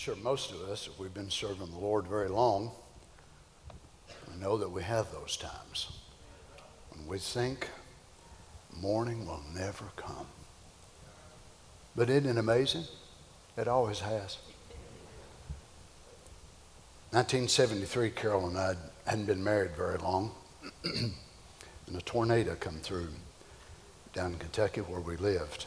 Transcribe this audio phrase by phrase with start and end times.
[0.00, 2.70] sure most of us, if we've been serving the Lord very long,
[4.32, 5.92] we know that we have those times
[6.88, 7.68] when we think
[8.80, 10.26] morning will never come.
[11.94, 12.84] But isn't it amazing?
[13.58, 14.38] It always has.
[17.10, 20.32] 1973, Carol and I hadn't been married very long,
[20.84, 21.12] and
[21.94, 23.08] a tornado come through
[24.14, 25.66] down in Kentucky where we lived.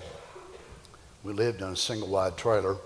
[1.23, 2.77] We lived in a single wide trailer.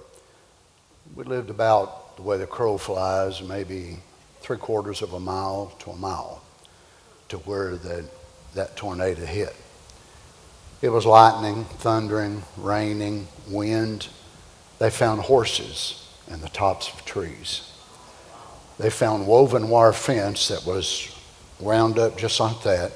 [1.16, 3.98] We lived about the way the crow flies, maybe
[4.42, 6.44] three quarters of a mile to a mile
[7.30, 8.06] to where the,
[8.54, 9.56] that tornado hit.
[10.82, 14.08] It was lightning, thundering, raining, wind.
[14.80, 17.72] They found horses in the tops of trees.
[18.78, 21.16] They found woven wire fence that was
[21.60, 22.92] wound up just like that,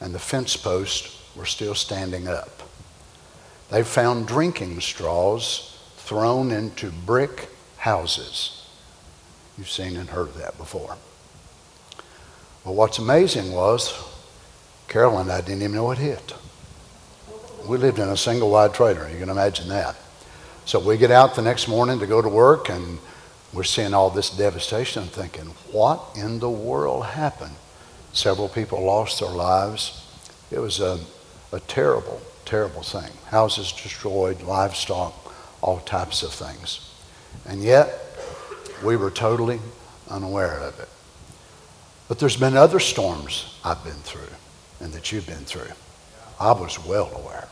[0.00, 2.62] and the fence posts were still standing up.
[3.70, 5.73] They found drinking straws
[6.04, 8.66] thrown into brick houses.
[9.56, 10.96] You've seen and heard of that before.
[12.64, 13.92] But what's amazing was
[14.86, 16.34] Carol and I didn't even know it hit.
[17.66, 19.08] We lived in a single wide trailer.
[19.08, 19.96] You can imagine that.
[20.66, 22.98] So we get out the next morning to go to work, and
[23.52, 27.54] we're seeing all this devastation and thinking, what in the world happened?
[28.12, 30.06] Several people lost their lives.
[30.50, 31.00] It was a,
[31.52, 33.10] a terrible, terrible thing.
[33.28, 35.23] Houses destroyed, livestock,
[35.64, 36.92] all types of things.
[37.46, 37.88] And yet,
[38.84, 39.60] we were totally
[40.10, 40.88] unaware of it.
[42.06, 44.28] But there's been other storms I've been through
[44.80, 45.72] and that you've been through.
[46.38, 47.48] I was well aware.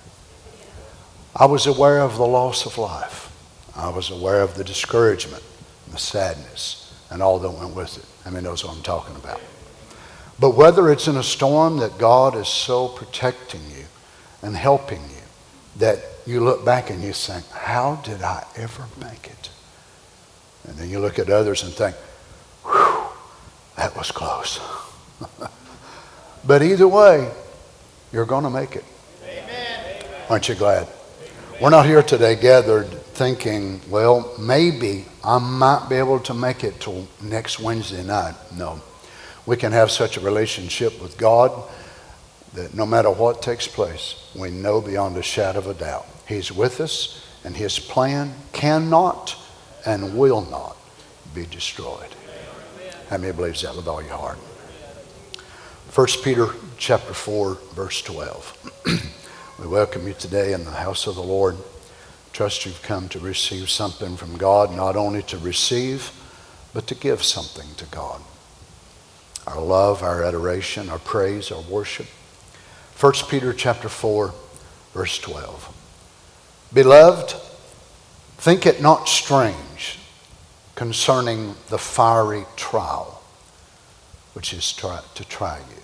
[1.35, 3.33] I was aware of the loss of life.
[3.75, 5.43] I was aware of the discouragement,
[5.91, 8.05] the sadness, and all that went with it.
[8.27, 9.41] I mean, knows what I'm talking about.
[10.39, 13.87] But whether it's in a storm that God is so protecting you
[14.43, 15.23] and helping you
[15.77, 19.51] that you look back and you think, how did I ever make it?
[20.69, 21.97] And then you look at others and think,
[22.65, 23.07] whew,
[23.77, 24.61] that was close.
[26.47, 27.33] but either way,
[28.13, 28.85] you're going to make it.
[29.25, 30.05] Amen.
[30.29, 30.87] Aren't you glad?
[31.61, 36.81] We're not here today gathered thinking, well, maybe I might be able to make it
[36.81, 38.35] till next Wednesday night.
[38.57, 38.81] No.
[39.47, 41.69] We can have such a relationship with God
[42.55, 46.53] that no matter what takes place, we know beyond a shadow of a doubt He's
[46.53, 49.37] with us and His plan cannot
[49.85, 50.77] and will not
[51.35, 52.15] be destroyed.
[53.09, 54.39] How many believes that with all your heart?
[55.95, 59.13] 1 Peter chapter 4, verse 12.
[59.59, 61.57] We welcome you today in the house of the Lord.
[62.33, 66.11] Trust you've come to receive something from God, not only to receive,
[66.75, 68.23] but to give something to God.
[69.47, 72.07] Our love, our adoration, our praise, our worship.
[72.99, 74.35] 1 Peter chapter 4,
[74.95, 75.72] verse 12.
[76.75, 77.35] Beloved,
[78.39, 79.99] think it not strange
[80.75, 83.23] concerning the fiery trial
[84.33, 85.83] which is try, to try you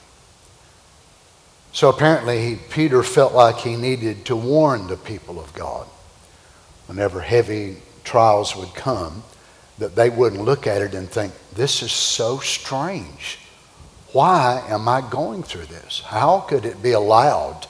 [1.72, 5.86] so apparently, he, Peter felt like he needed to warn the people of God
[6.86, 9.22] whenever heavy trials would come,
[9.78, 13.38] that they wouldn't look at it and think, This is so strange.
[14.12, 16.00] Why am I going through this?
[16.00, 17.66] How could it be allowed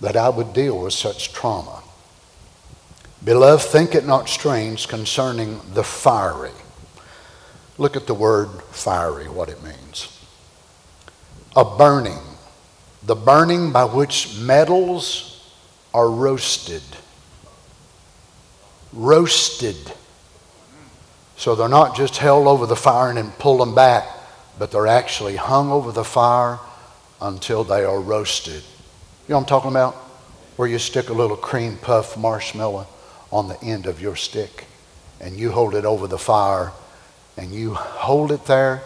[0.00, 1.83] that I would deal with such trauma?
[3.24, 6.50] Beloved, think it not strange concerning the fiery.
[7.78, 10.10] Look at the word fiery, what it means.
[11.56, 12.18] A burning
[13.06, 15.52] the burning by which metals
[15.92, 16.82] are roasted.
[18.92, 19.76] Roasted.
[21.36, 24.06] So they're not just held over the fire and then pull them back,
[24.58, 26.58] but they're actually hung over the fire
[27.20, 28.62] until they are roasted.
[28.62, 29.94] You know what I'm talking about?
[30.56, 32.86] Where you stick a little cream puff marshmallow
[33.34, 34.64] on the end of your stick
[35.20, 36.70] and you hold it over the fire
[37.36, 38.80] and you hold it there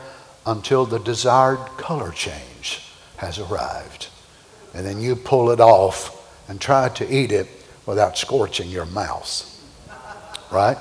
[0.47, 2.83] until the desired color change
[3.19, 4.09] has arrived.
[4.73, 6.15] And then you pull it off
[6.49, 7.47] and try to eat it
[7.85, 9.45] without scorching your mouth.
[10.51, 10.79] Right?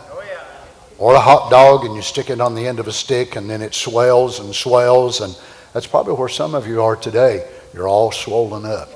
[0.98, 3.50] Or a hot dog and you stick it on the end of a stick and
[3.50, 5.20] then it swells and swells.
[5.20, 5.38] And
[5.74, 7.46] that's probably where some of you are today.
[7.74, 8.90] You're all swollen up.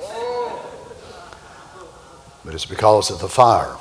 [2.45, 3.75] But it's because of the fire.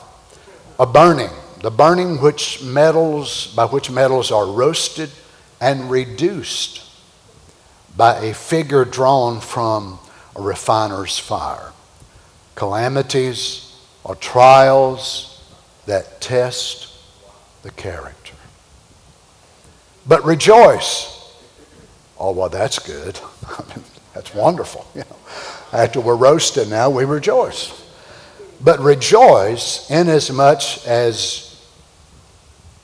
[0.80, 1.28] A burning.
[1.60, 5.10] The burning which metals, by which metals are roasted
[5.60, 6.82] and reduced
[7.94, 9.98] by a figure drawn from
[10.34, 11.72] a refiner's fire.
[12.54, 15.44] Calamities or trials
[15.84, 16.94] that test
[17.60, 18.34] the character.
[20.06, 21.14] But rejoice.
[22.18, 23.20] Oh, well, that's good.
[24.14, 24.90] that's wonderful.
[24.94, 25.16] You know,
[25.74, 27.79] after we're roasted now, we rejoice.
[28.62, 31.50] But rejoice inasmuch as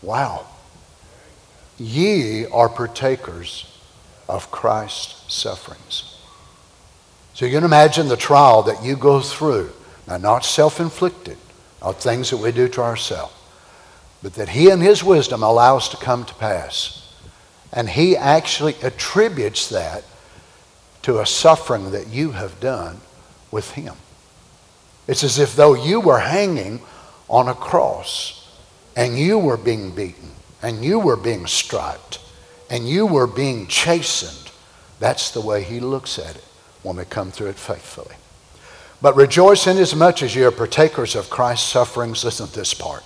[0.07, 0.47] Wow.
[1.79, 3.67] Ye are partakers
[4.29, 6.17] of Christ's sufferings.
[7.35, 9.73] So you can imagine the trial that you go through.
[10.07, 11.37] Now, not self inflicted,
[11.83, 13.35] not things that we do to ourselves,
[14.23, 17.13] but that He in His wisdom allows to come to pass.
[17.73, 20.05] And He actually attributes that
[21.03, 23.01] to a suffering that you have done
[23.51, 23.95] with Him.
[25.07, 26.81] It's as if though you were hanging
[27.29, 28.51] on a cross
[28.97, 30.31] and you were being beaten
[30.63, 32.19] and you were being striped
[32.71, 34.51] and you were being chastened.
[34.99, 36.45] That's the way He looks at it
[36.83, 38.17] when we come through it faithfully.
[39.03, 42.25] But rejoice inasmuch as ye are partakers of Christ's sufferings.
[42.25, 43.05] Listen to this part.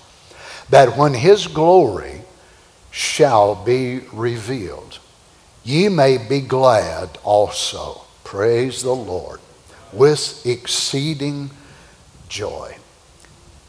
[0.71, 2.23] That when his glory
[2.93, 4.99] shall be revealed,
[5.65, 8.03] ye may be glad also.
[8.23, 9.41] Praise the Lord.
[9.93, 11.51] With exceeding
[12.31, 12.77] joy.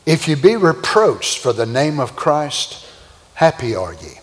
[0.06, 2.88] If ye be reproached for the name of Christ,
[3.34, 4.20] happy are ye.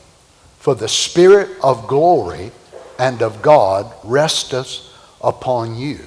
[0.59, 2.53] For the Spirit of glory
[2.99, 4.81] and of God resteth
[5.21, 6.01] upon you.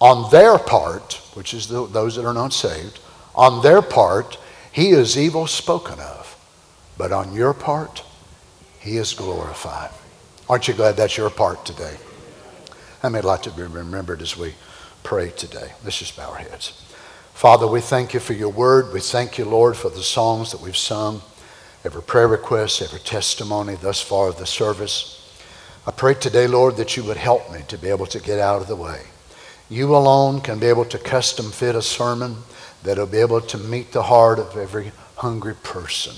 [0.00, 3.00] On their part, which is the, those that are not saved,
[3.34, 4.38] on their part,
[4.72, 6.36] he is evil spoken of.
[6.98, 8.02] But on your part,
[8.78, 9.90] he is glorified.
[10.48, 11.96] Aren't you glad that's your part today?
[13.02, 14.54] I may like to be remembered as we
[15.02, 15.72] pray today.
[15.84, 16.85] Let's just bow our heads.
[17.36, 18.94] Father, we thank you for your word.
[18.94, 21.20] We thank you, Lord, for the songs that we've sung,
[21.84, 25.38] every prayer request, every testimony thus far of the service.
[25.86, 28.62] I pray today, Lord, that you would help me to be able to get out
[28.62, 29.02] of the way.
[29.68, 32.36] You alone can be able to custom fit a sermon
[32.82, 36.14] that'll be able to meet the heart of every hungry person.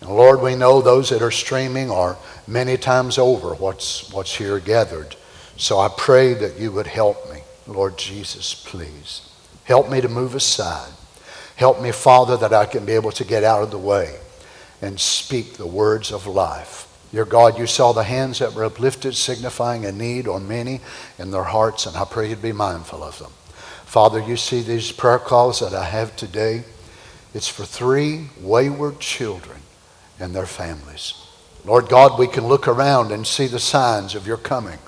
[0.00, 4.60] And Lord, we know those that are streaming are many times over what's, what's here
[4.60, 5.16] gathered.
[5.56, 7.40] So I pray that you would help me.
[7.66, 9.27] Lord Jesus, please.
[9.68, 10.90] Help me to move aside.
[11.56, 14.16] Help me, Father, that I can be able to get out of the way
[14.80, 16.88] and speak the words of life.
[17.12, 20.80] Your God, you saw the hands that were uplifted, signifying a need on many
[21.18, 23.30] in their hearts, and I pray you'd be mindful of them.
[23.84, 26.64] Father, you see these prayer calls that I have today.
[27.34, 29.60] It's for three wayward children
[30.18, 31.12] and their families.
[31.66, 34.78] Lord God, we can look around and see the signs of your coming.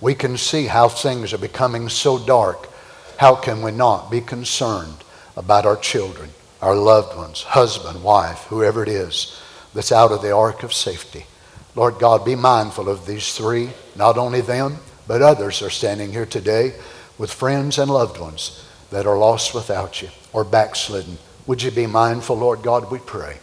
[0.00, 2.70] We can see how things are becoming so dark.
[3.18, 5.04] How can we not be concerned
[5.36, 6.30] about our children,
[6.60, 9.40] our loved ones, husband, wife, whoever it is
[9.72, 11.26] that's out of the ark of safety?
[11.74, 16.26] Lord God, be mindful of these three, not only them, but others are standing here
[16.26, 16.74] today
[17.18, 21.18] with friends and loved ones that are lost without you or backslidden.
[21.46, 23.38] Would you be mindful, Lord God, we pray,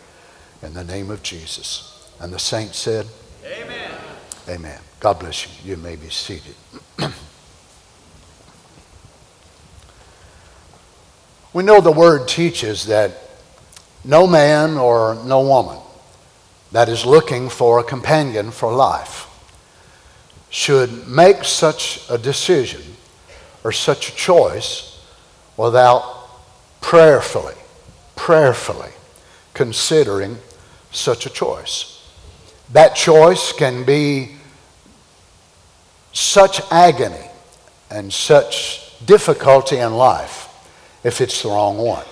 [0.61, 2.09] in the name of Jesus.
[2.19, 3.07] And the saints said,
[3.45, 3.91] Amen.
[4.47, 4.79] Amen.
[4.99, 5.71] God bless you.
[5.71, 6.55] You may be seated.
[11.53, 13.11] we know the word teaches that
[14.05, 15.77] no man or no woman
[16.71, 19.27] that is looking for a companion for life
[20.49, 22.81] should make such a decision
[23.63, 25.05] or such a choice
[25.57, 26.29] without
[26.79, 27.55] prayerfully,
[28.15, 28.91] prayerfully
[29.53, 30.37] considering
[30.91, 32.01] such a choice.
[32.71, 34.35] That choice can be
[36.13, 37.29] such agony
[37.89, 40.50] and such difficulty in life
[41.03, 42.05] if it's the wrong one.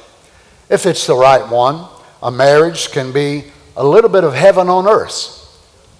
[0.70, 1.88] If it's the right one,
[2.22, 3.46] a marriage can be
[3.76, 5.36] a little bit of heaven on earth.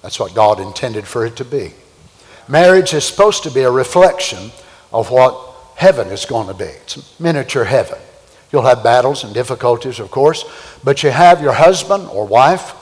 [0.02, 1.72] That's what God intended for it to be.
[2.48, 4.50] Marriage is supposed to be a reflection
[4.92, 5.38] of what
[5.76, 6.64] heaven is going to be.
[6.64, 7.98] It's miniature heaven.
[8.52, 10.44] You'll have battles and difficulties, of course,
[10.82, 12.74] but you have your husband or wife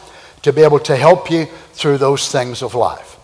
[0.43, 3.19] to be able to help you through those things of life.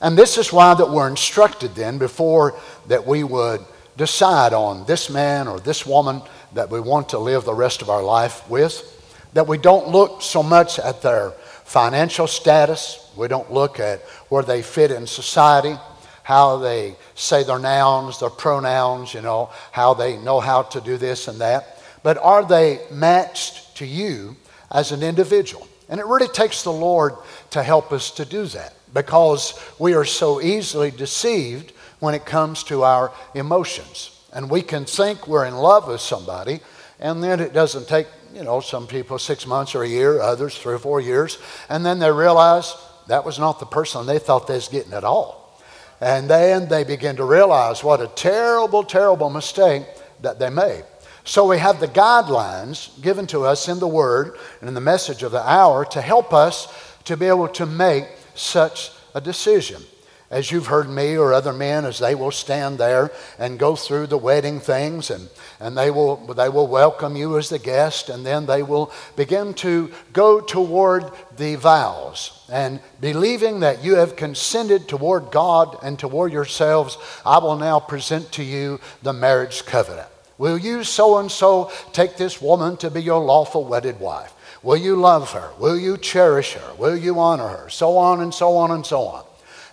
[0.00, 2.54] And this is why that we're instructed then before
[2.86, 3.64] that we would
[3.96, 6.22] decide on this man or this woman
[6.54, 8.94] that we want to live the rest of our life with
[9.34, 11.30] that we don't look so much at their
[11.64, 14.00] financial status, we don't look at
[14.30, 15.76] where they fit in society,
[16.22, 20.96] how they say their nouns, their pronouns, you know, how they know how to do
[20.96, 21.82] this and that.
[22.02, 24.36] But are they matched to you
[24.70, 25.66] as an individual?
[25.88, 27.14] And it really takes the Lord
[27.50, 32.62] to help us to do that because we are so easily deceived when it comes
[32.64, 34.17] to our emotions.
[34.38, 36.60] And we can think we're in love with somebody,
[37.00, 40.56] and then it doesn't take you know, some people six months or a year, others
[40.56, 42.72] three or four years, and then they realize
[43.08, 45.60] that was not the person they thought they was getting at all.
[46.00, 49.82] And then they begin to realize what a terrible, terrible mistake
[50.22, 50.84] that they made.
[51.24, 55.24] So we have the guidelines given to us in the Word and in the message
[55.24, 56.72] of the hour to help us
[57.06, 59.82] to be able to make such a decision.
[60.30, 64.06] As you've heard me or other men, as they will stand there and go through
[64.08, 68.26] the wedding things, and, and they, will, they will welcome you as the guest, and
[68.26, 72.44] then they will begin to go toward the vows.
[72.50, 78.30] And believing that you have consented toward God and toward yourselves, I will now present
[78.32, 80.08] to you the marriage covenant.
[80.36, 84.34] Will you so and so take this woman to be your lawful wedded wife?
[84.62, 85.50] Will you love her?
[85.58, 86.74] Will you cherish her?
[86.74, 87.68] Will you honor her?
[87.70, 89.24] So on and so on and so on.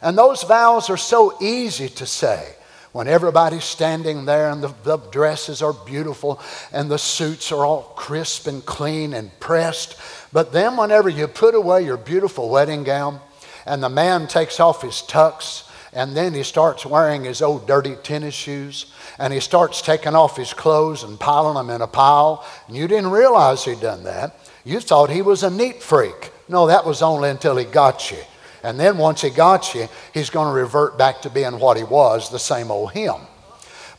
[0.02, 2.56] And those vows are so easy to say
[2.92, 6.40] when everybody's standing there and the, the, dresses are beautiful
[6.72, 10.00] and the suits are all crisp and clean and pressed.
[10.32, 13.20] But then, whenever you put away your beautiful wedding gown
[13.66, 17.96] and the man takes off his tux and then he starts wearing his old dirty
[17.96, 22.46] tennis shoes and he starts taking off his clothes and piling them in a pile,
[22.68, 24.40] and you didn't realize he'd done that.
[24.66, 26.32] You thought he was a neat freak.
[26.48, 28.18] No, that was only until he got you.
[28.66, 31.84] And then once he got you, he's going to revert back to being what he
[31.84, 33.16] was, the same old him.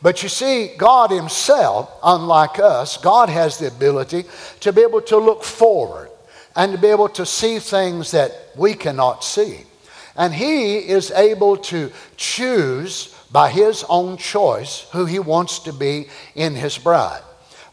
[0.01, 4.25] But you see, God Himself, unlike us, God has the ability
[4.59, 6.09] to be able to look forward
[6.55, 9.61] and to be able to see things that we cannot see.
[10.15, 16.09] And He is able to choose by His own choice who He wants to be
[16.35, 17.23] in His bride.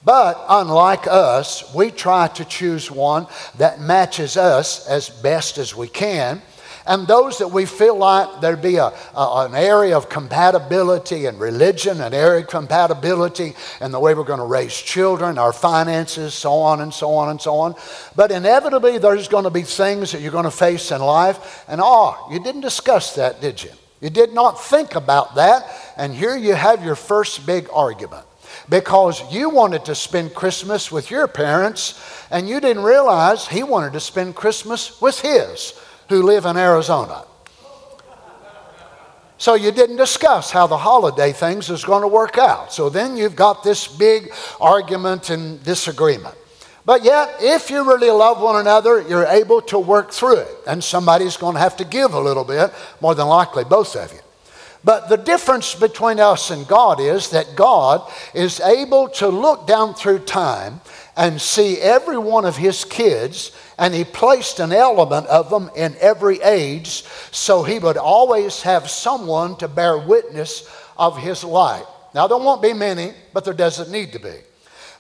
[0.03, 3.27] But unlike us, we try to choose one
[3.59, 6.41] that matches us as best as we can
[6.87, 11.39] and those that we feel like there'd be a, a, an area of compatibility in
[11.39, 16.35] religion, an area of compatibility in the way we're going to raise children, our finances,
[16.35, 17.75] so on and so on and so on.
[18.15, 21.65] But inevitably, there's going to be things that you're going to face in life.
[21.69, 23.71] And oh, you didn't discuss that, did you?
[24.03, 25.67] You did not think about that.
[25.97, 28.27] And here you have your first big argument
[28.69, 31.99] because you wanted to spend Christmas with your parents
[32.31, 35.73] and you didn't realize he wanted to spend Christmas with his
[36.09, 37.25] who live in Arizona.
[39.39, 42.73] So you didn't discuss how the holiday things is going to work out.
[42.73, 46.35] So then you've got this big argument and disagreement.
[46.87, 50.57] But yet, if you really love one another, you're able to work through it.
[50.67, 54.13] And somebody's going to have to give a little bit, more than likely, both of
[54.13, 54.21] you.
[54.85, 59.95] But the difference between us and God is that God is able to look down
[59.95, 60.83] through time
[61.17, 65.97] and see every one of his kids and he placed an element of them in
[66.01, 71.87] every age so he would always have someone to bear witness of his life.
[72.15, 74.35] Now, there won't be many, but there doesn't need to be.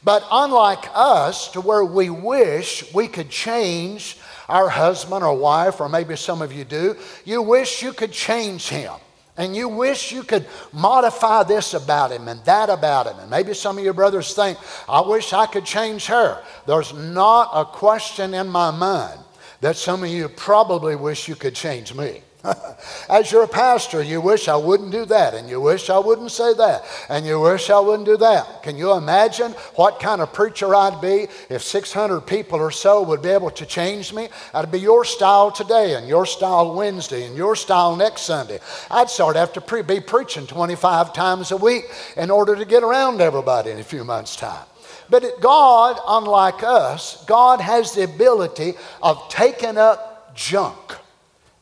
[0.02, 4.18] But unlike us, to where we wish we could change
[4.48, 8.68] our husband or wife, or maybe some of you do, you wish you could change
[8.68, 8.92] him.
[9.36, 13.18] And you wish you could modify this about him and that about him.
[13.18, 16.42] And maybe some of your brothers think, I wish I could change her.
[16.66, 19.18] There's not a question in my mind
[19.60, 22.22] that some of you probably wish you could change me.
[23.08, 26.52] As your pastor, you wish I wouldn't do that, and you wish I wouldn't say
[26.54, 28.62] that, and you wish I wouldn't do that.
[28.62, 33.22] Can you imagine what kind of preacher I'd be if 600 people or so would
[33.22, 34.28] be able to change me?
[34.52, 38.60] I'd be your style today, and your style Wednesday, and your style next Sunday.
[38.90, 41.84] I'd start have to pre- be preaching 25 times a week
[42.16, 44.66] in order to get around everybody in a few months' time.
[45.10, 50.96] But God, unlike us, God has the ability of taking up junk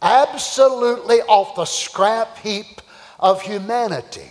[0.02, 2.80] absolutely off the scrap heap
[3.18, 4.28] of humanity.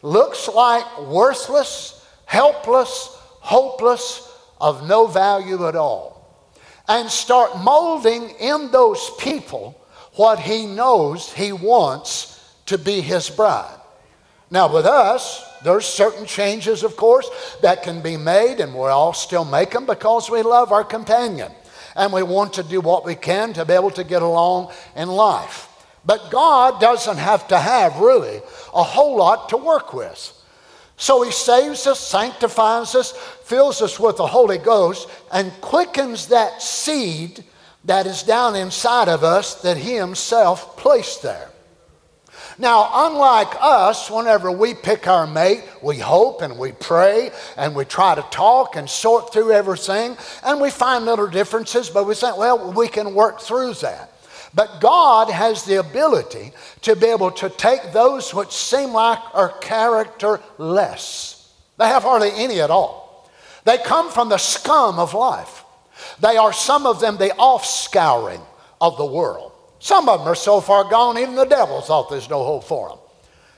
[0.00, 3.08] Looks like worthless, helpless,
[3.40, 4.28] hopeless,
[4.60, 6.46] of no value at all.
[6.88, 9.78] And start molding in those people
[10.14, 13.78] what he knows he wants to be his bride.
[14.50, 17.28] Now, with us, there's certain changes, of course,
[17.62, 21.50] that can be made, and we all still make them because we love our companion
[21.96, 25.08] and we want to do what we can to be able to get along in
[25.08, 25.68] life.
[26.04, 28.40] But God doesn't have to have really
[28.74, 30.32] a whole lot to work with.
[30.96, 33.12] So He saves us, sanctifies us,
[33.44, 37.44] fills us with the Holy Ghost, and quickens that seed
[37.84, 41.51] that is down inside of us that He Himself placed there.
[42.58, 47.84] Now, unlike us, whenever we pick our mate, we hope and we pray and we
[47.84, 52.36] try to talk and sort through everything and we find little differences, but we think,
[52.36, 54.12] well, we can work through that.
[54.54, 59.48] But God has the ability to be able to take those which seem like are
[59.60, 61.52] characterless.
[61.78, 63.30] They have hardly any at all.
[63.64, 65.64] They come from the scum of life.
[66.20, 68.44] They are some of them the offscouring
[68.80, 69.51] of the world.
[69.82, 72.90] Some of them are so far gone, even the devil thought there's no hope for
[72.90, 72.98] them.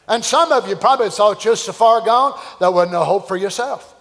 [0.09, 3.37] And some of you probably thought you're so far gone, there wasn't no hope for
[3.37, 3.95] yourself.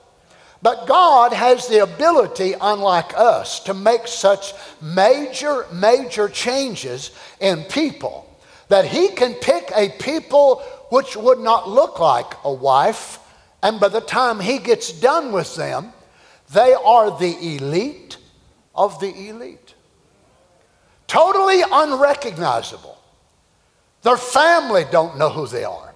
[0.61, 7.11] But God has the ability, unlike us, to make such major, major changes
[7.41, 8.25] in people
[8.69, 10.61] that he can pick a people
[10.91, 13.19] which would not look like a wife,
[13.61, 15.91] and by the time he gets done with them,
[16.53, 18.15] they are the elite
[18.73, 19.62] of the elite.
[21.13, 22.97] Totally unrecognizable.
[24.01, 25.93] Their family don't know who they are.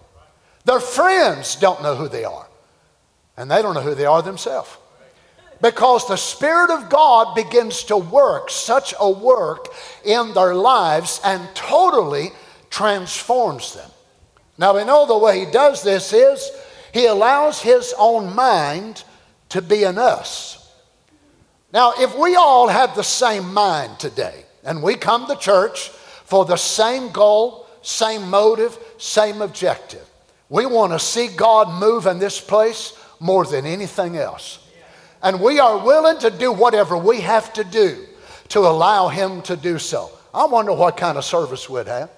[0.65, 2.47] Their friends don't know who they are.
[3.35, 4.77] And they don't know who they are themselves.
[5.59, 9.69] Because the Spirit of God begins to work such a work
[10.05, 12.29] in their lives and totally
[12.69, 13.89] transforms them.
[14.59, 16.47] Now we know the way He does this is
[16.93, 19.03] He allows His own mind
[19.49, 20.71] to be in us.
[21.73, 25.89] Now, if we all had the same mind today and we come to church
[26.25, 30.05] for the same goal, same motive, same objective,
[30.49, 34.59] we want to see God move in this place more than anything else.
[35.23, 38.05] And we are willing to do whatever we have to do
[38.49, 40.11] to allow Him to do so.
[40.33, 42.11] I wonder what kind of service we'd have.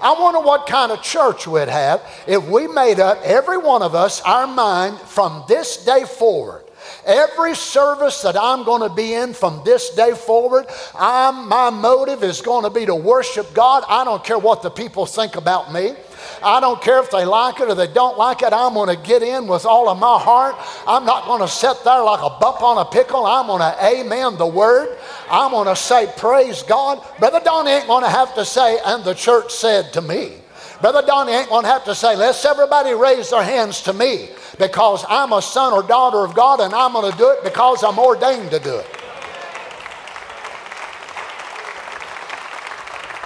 [0.00, 3.94] I wonder what kind of church we'd have if we made up, every one of
[3.94, 6.64] us, our mind from this day forward.
[7.06, 12.22] Every service that I'm going to be in from this day forward, I'm, my motive
[12.22, 13.84] is going to be to worship God.
[13.88, 15.94] I don't care what the people think about me.
[16.42, 18.52] I don't care if they like it or they don't like it.
[18.52, 20.54] I'm going to get in with all of my heart.
[20.86, 23.26] I'm not going to sit there like a bump on a pickle.
[23.26, 24.96] I'm going to amen the word.
[25.30, 27.04] I'm going to say, Praise God.
[27.18, 30.41] Brother Donny ain't going to have to say, and the church said to me.
[30.82, 34.30] Brother Donny ain't going to have to say, Let's everybody raise their hands to me
[34.58, 37.84] because I'm a son or daughter of God and I'm going to do it because
[37.84, 39.01] I'm ordained to do it.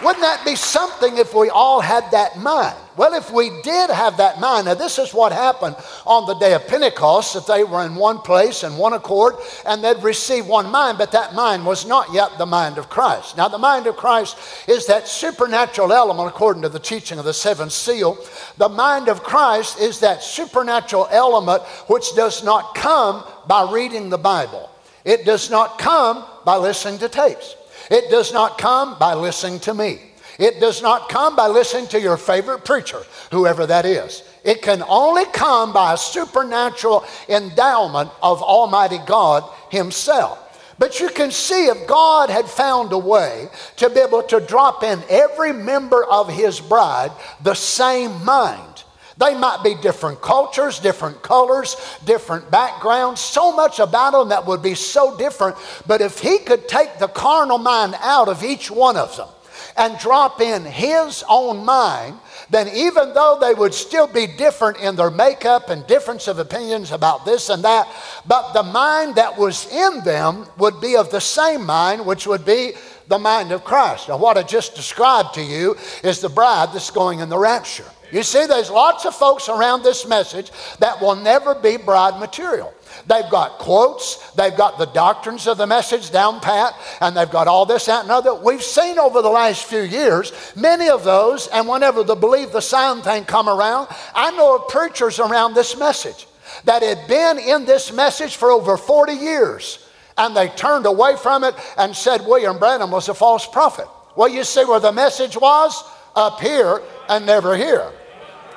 [0.06, 2.76] Wouldn't that be something if we all had that mind?
[2.96, 5.74] Well, if we did have that mind, now this is what happened
[6.06, 9.34] on the day of Pentecost that they were in one place and one accord
[9.66, 13.36] and they'd receive one mind, but that mind was not yet the mind of Christ.
[13.36, 17.34] Now, the mind of Christ is that supernatural element according to the teaching of the
[17.34, 18.16] seventh seal.
[18.58, 24.18] The mind of Christ is that supernatural element which does not come by reading the
[24.18, 24.70] Bible,
[25.04, 27.56] it does not come by listening to tapes.
[27.90, 30.00] It does not come by listening to me.
[30.38, 34.22] It does not come by listening to your favorite preacher, whoever that is.
[34.44, 40.42] It can only come by a supernatural endowment of Almighty God Himself.
[40.78, 44.82] But you can see if God had found a way to be able to drop
[44.82, 48.65] in every member of His bride the same mind
[49.18, 54.62] they might be different cultures, different colors, different backgrounds, so much about them that would
[54.62, 55.56] be so different.
[55.86, 59.28] But if he could take the carnal mind out of each one of them
[59.76, 62.18] and drop in his own mind,
[62.50, 66.92] then even though they would still be different in their makeup and difference of opinions
[66.92, 67.88] about this and that,
[68.26, 72.44] but the mind that was in them would be of the same mind, which would
[72.44, 72.72] be
[73.08, 74.08] the mind of Christ.
[74.08, 77.84] Now, what I just described to you is the bride that's going in the rapture.
[78.12, 82.72] You see, there's lots of folks around this message that will never be bride material.
[83.06, 87.48] They've got quotes, they've got the doctrines of the message down pat, and they've got
[87.48, 88.34] all this, that, and other.
[88.34, 92.60] We've seen over the last few years many of those, and whenever the believe the
[92.60, 96.26] sign thing come around, I know of preachers around this message
[96.64, 101.44] that had been in this message for over 40 years, and they turned away from
[101.44, 103.86] it and said William Branham was a false prophet.
[104.16, 105.82] Well, you see where the message was?
[106.14, 107.92] Up here and never here.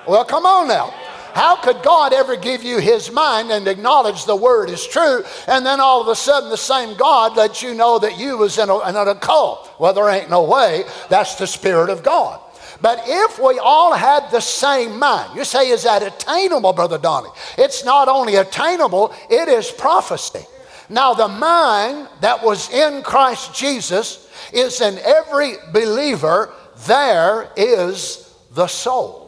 [0.10, 0.88] Well, come on now.
[1.34, 5.64] How could God ever give you his mind and acknowledge the word is true, and
[5.64, 8.70] then all of a sudden the same God lets you know that you was in,
[8.70, 9.70] a, in an cult?
[9.80, 10.86] Well, there ain't no way.
[11.10, 12.42] That's the Spirit of God.
[12.82, 17.30] But if we all had the same mind, you say, is that attainable, Brother Donny?
[17.58, 20.46] It's not only attainable, it is prophecy.
[20.90, 26.52] Now, the mind that was in Christ Jesus is in every believer,
[26.88, 29.19] there is the soul.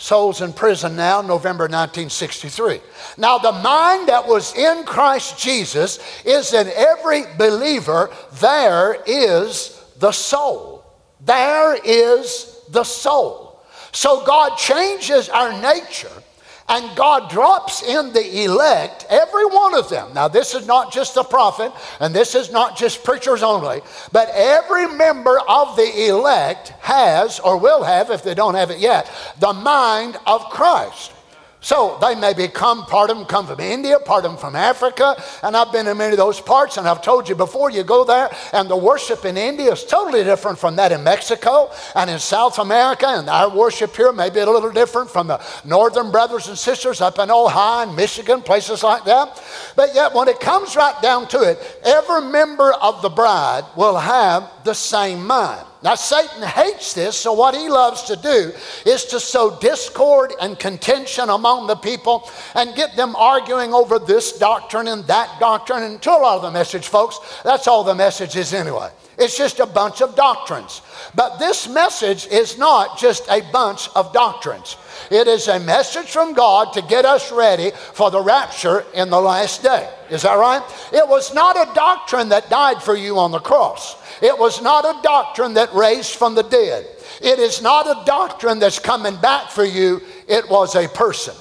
[0.00, 2.80] Souls in prison now, November 1963.
[3.18, 8.10] Now, the mind that was in Christ Jesus is in every believer.
[8.40, 10.86] There is the soul.
[11.20, 13.60] There is the soul.
[13.92, 16.22] So, God changes our nature
[16.70, 20.14] and God drops in the elect, every one of them.
[20.14, 23.80] Now, this is not just the prophet, and this is not just preachers only,
[24.12, 28.78] but every member of the elect has, or will have, if they don't have it
[28.78, 31.12] yet, the mind of Christ.
[31.60, 35.22] So they may become, part of them come from India, part of them from Africa,
[35.42, 38.02] and I've been in many of those parts, and I've told you before, you go
[38.02, 42.18] there, and the worship in India is totally different from that in Mexico and in
[42.18, 46.48] South America, and our worship here may be a little different from the northern brothers
[46.48, 49.42] and sisters up in Ohio and Michigan, places like that.
[49.76, 53.98] But yet, when it comes right down to it, every member of the bride will
[53.98, 55.66] have the same mind.
[55.82, 58.52] Now, Satan hates this, so what he loves to do
[58.84, 64.36] is to sow discord and contention among the people and get them arguing over this
[64.36, 65.82] doctrine and that doctrine.
[65.82, 68.90] And to a lot of the message, folks, that's all the message is anyway.
[69.16, 70.82] It's just a bunch of doctrines.
[71.14, 74.76] But this message is not just a bunch of doctrines.
[75.10, 79.20] It is a message from God to get us ready for the rapture in the
[79.20, 79.90] last day.
[80.10, 80.62] Is that right?
[80.92, 83.96] It was not a doctrine that died for you on the cross.
[84.22, 86.86] It was not a doctrine that raised from the dead.
[87.22, 90.02] It is not a doctrine that's coming back for you.
[90.28, 91.34] It was a person.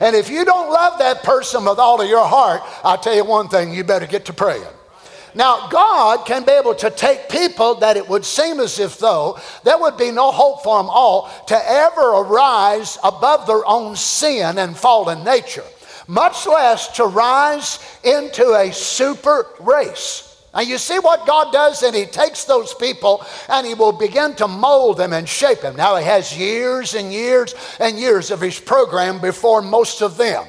[0.00, 3.24] And if you don't love that person with all of your heart, I'll tell you
[3.24, 4.64] one thing you better get to praying.
[5.34, 9.38] Now, God can be able to take people that it would seem as if though
[9.64, 14.56] there would be no hope for them all to ever arise above their own sin
[14.56, 15.64] and fallen nature,
[16.08, 20.25] much less to rise into a super race.
[20.56, 24.34] Now, you see what God does, and He takes those people and He will begin
[24.36, 25.76] to mold them and shape them.
[25.76, 30.46] Now, He has years and years and years of His program before most of them.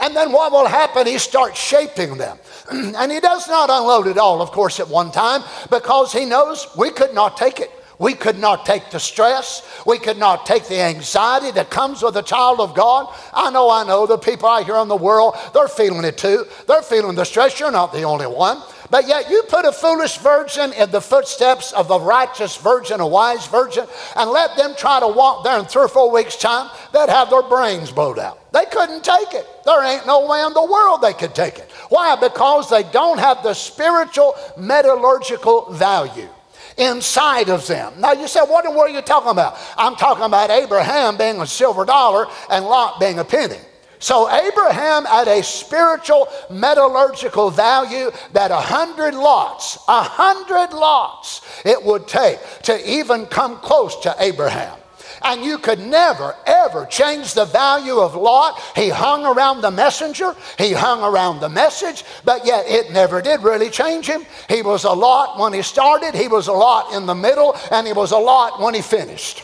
[0.00, 1.08] And then what will happen?
[1.08, 2.38] He starts shaping them.
[2.70, 6.68] and He does not unload it all, of course, at one time because He knows
[6.78, 7.72] we could not take it.
[7.98, 9.68] We could not take the stress.
[9.84, 13.12] We could not take the anxiety that comes with a child of God.
[13.34, 16.46] I know, I know, the people out here in the world, they're feeling it too.
[16.68, 17.58] They're feeling the stress.
[17.58, 18.62] You're not the only one.
[18.90, 23.06] But yet you put a foolish virgin in the footsteps of a righteous virgin, a
[23.06, 26.70] wise virgin, and let them try to walk there in three or four weeks' time,
[26.92, 28.50] they'd have their brains blowed out.
[28.52, 29.46] They couldn't take it.
[29.64, 31.70] There ain't no way in the world they could take it.
[31.90, 32.16] Why?
[32.16, 36.28] Because they don't have the spiritual metallurgical value
[36.78, 37.92] inside of them.
[37.98, 39.58] Now you say, what in are you talking about?
[39.76, 43.58] I'm talking about Abraham being a silver dollar and Lot being a penny.
[43.98, 51.82] So Abraham had a spiritual metallurgical value that a hundred lots, a hundred lots it
[51.82, 54.78] would take to even come close to Abraham.
[55.22, 58.60] And you could never, ever change the value of Lot.
[58.76, 63.42] He hung around the messenger, he hung around the message, but yet it never did
[63.42, 64.24] really change him.
[64.48, 67.86] He was a Lot when he started, he was a Lot in the middle, and
[67.86, 69.42] he was a Lot when he finished.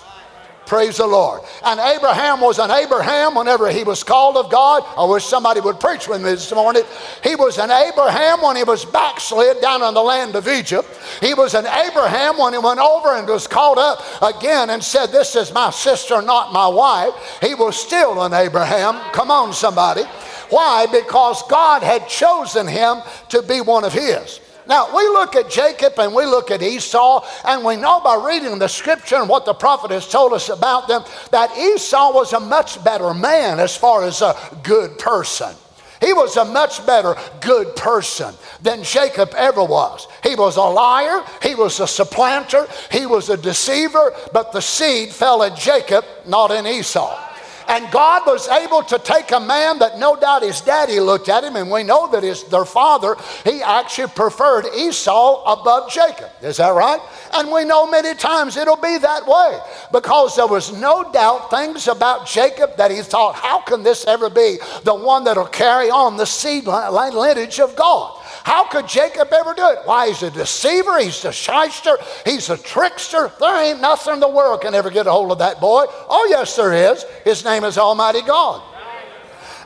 [0.66, 1.42] Praise the Lord.
[1.64, 4.82] And Abraham was an Abraham whenever he was called of God.
[4.96, 6.84] I wish somebody would preach with me this morning.
[7.22, 10.88] He was an Abraham when he was backslid down in the land of Egypt.
[11.20, 15.06] He was an Abraham when he went over and was called up again and said,
[15.06, 17.12] This is my sister, not my wife.
[17.42, 19.00] He was still an Abraham.
[19.12, 20.02] Come on, somebody.
[20.48, 20.86] Why?
[20.86, 24.40] Because God had chosen him to be one of his.
[24.66, 28.58] Now, we look at Jacob and we look at Esau, and we know by reading
[28.58, 32.40] the scripture and what the prophet has told us about them that Esau was a
[32.40, 35.54] much better man as far as a good person.
[36.00, 40.06] He was a much better good person than Jacob ever was.
[40.22, 45.10] He was a liar, he was a supplanter, he was a deceiver, but the seed
[45.10, 47.33] fell in Jacob, not in Esau.
[47.68, 51.44] And God was able to take a man that no doubt his daddy looked at
[51.44, 56.30] him, and we know that his, their father, he actually preferred Esau above Jacob.
[56.42, 57.00] Is that right?
[57.32, 59.58] And we know many times it'll be that way
[59.92, 64.28] because there was no doubt things about Jacob that he thought, how can this ever
[64.28, 68.20] be the one that'll carry on the seed lineage of God?
[68.44, 69.78] How could Jacob ever do it?
[69.86, 73.32] Why, he's a deceiver, he's a shyster, he's a trickster.
[73.40, 75.86] There ain't nothing in the world can ever get a hold of that boy.
[75.88, 77.04] Oh, yes, there is.
[77.24, 78.62] His name is Almighty God.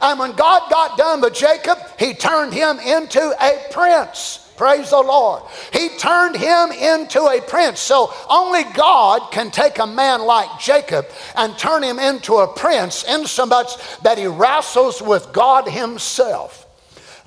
[0.00, 4.48] And when God got done with Jacob, he turned him into a prince.
[4.56, 5.42] Praise the Lord.
[5.72, 7.80] He turned him into a prince.
[7.80, 13.02] So only God can take a man like Jacob and turn him into a prince,
[13.02, 16.67] insomuch that he wrestles with God himself.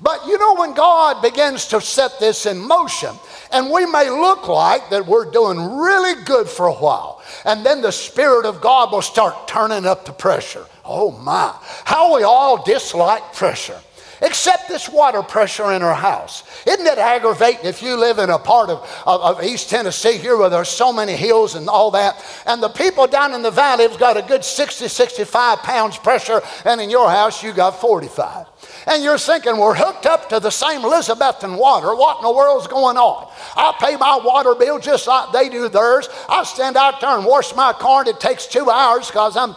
[0.02, 3.14] But you know, when God begins to set this in motion,
[3.52, 7.82] and we may look like that we're doing really good for a while, and then
[7.82, 10.66] the Spirit of God will start turning up the pressure.
[10.84, 13.78] Oh my, how we all dislike pressure
[14.22, 16.44] except this water pressure in our house.
[16.64, 20.36] Isn't it aggravating if you live in a part of, of, of, East Tennessee here
[20.36, 23.82] where there's so many hills and all that, and the people down in the valley
[23.88, 28.46] have got a good 60, 65 pounds pressure, and in your house you got 45.
[28.86, 31.94] And you're thinking, we're hooked up to the same Elizabethton water.
[31.94, 33.30] What in the world's going on?
[33.56, 36.08] I pay my water bill just like they do theirs.
[36.28, 39.54] I stand out there and wash my car, and it takes two hours because I'm.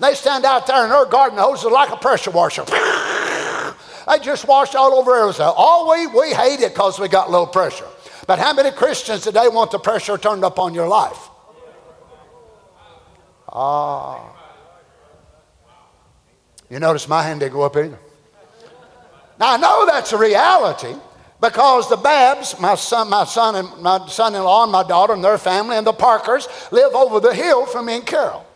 [0.00, 2.64] They stand out there and their garden hose is like a pressure washer.
[2.64, 5.52] They just wash all over everything.
[5.54, 7.86] All we, we hate it because we got low pressure.
[8.26, 11.28] But how many Christians today want the pressure turned up on your life?
[13.52, 14.39] Ah.
[16.70, 17.98] You notice my hand didn't go up either.
[19.38, 20.94] Now I know that's a reality,
[21.40, 25.38] because the Babs, my son, my son and my son-in-law and my daughter and their
[25.38, 28.46] family and the Parkers live over the hill from me and Carol.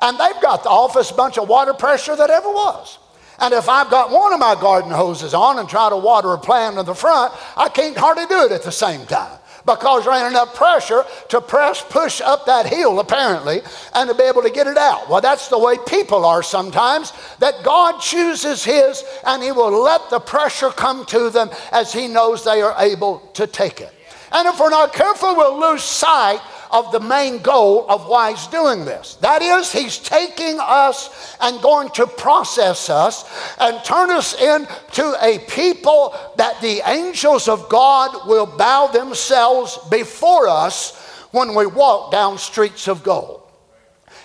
[0.00, 2.98] And they've got the office bunch of water pressure that ever was.
[3.40, 6.38] And if I've got one of my garden hoses on and try to water a
[6.38, 10.14] plant in the front, I can't hardly do it at the same time because there
[10.14, 13.60] ain't enough pressure to press, push up that hill, apparently,
[13.94, 15.08] and to be able to get it out.
[15.10, 20.08] Well, that's the way people are sometimes, that God chooses His and He will let
[20.08, 23.92] the pressure come to them as He knows they are able to take it.
[24.32, 28.46] And if we're not careful, we'll lose sight of the main goal of why he's
[28.48, 29.14] doing this.
[29.16, 33.24] That is, he's taking us and going to process us
[33.58, 40.48] and turn us into a people that the angels of God will bow themselves before
[40.48, 40.96] us
[41.30, 43.42] when we walk down streets of gold.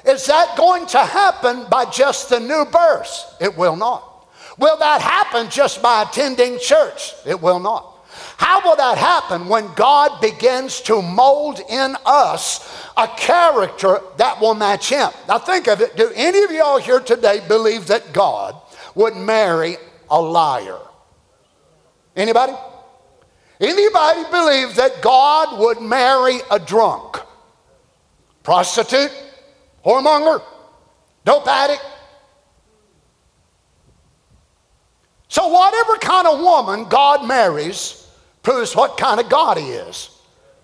[0.06, 3.38] Is that going to happen by just the new birth?
[3.40, 4.28] It will not.
[4.58, 7.14] Will that happen just by attending church?
[7.26, 7.93] It will not.
[8.38, 14.54] How will that happen when God begins to mold in us a character that will
[14.54, 15.10] match Him?
[15.28, 15.96] Now, think of it.
[15.96, 18.56] Do any of y'all here today believe that God
[18.96, 19.78] would marry
[20.10, 20.80] a liar?
[22.16, 22.54] Anybody?
[23.60, 27.18] Anybody believe that God would marry a drunk,
[28.44, 29.12] prostitute,
[29.86, 30.42] whoremonger,
[31.24, 31.82] dope addict?
[35.30, 38.03] So, whatever kind of woman God marries,
[38.44, 40.10] proves what kind of God he is.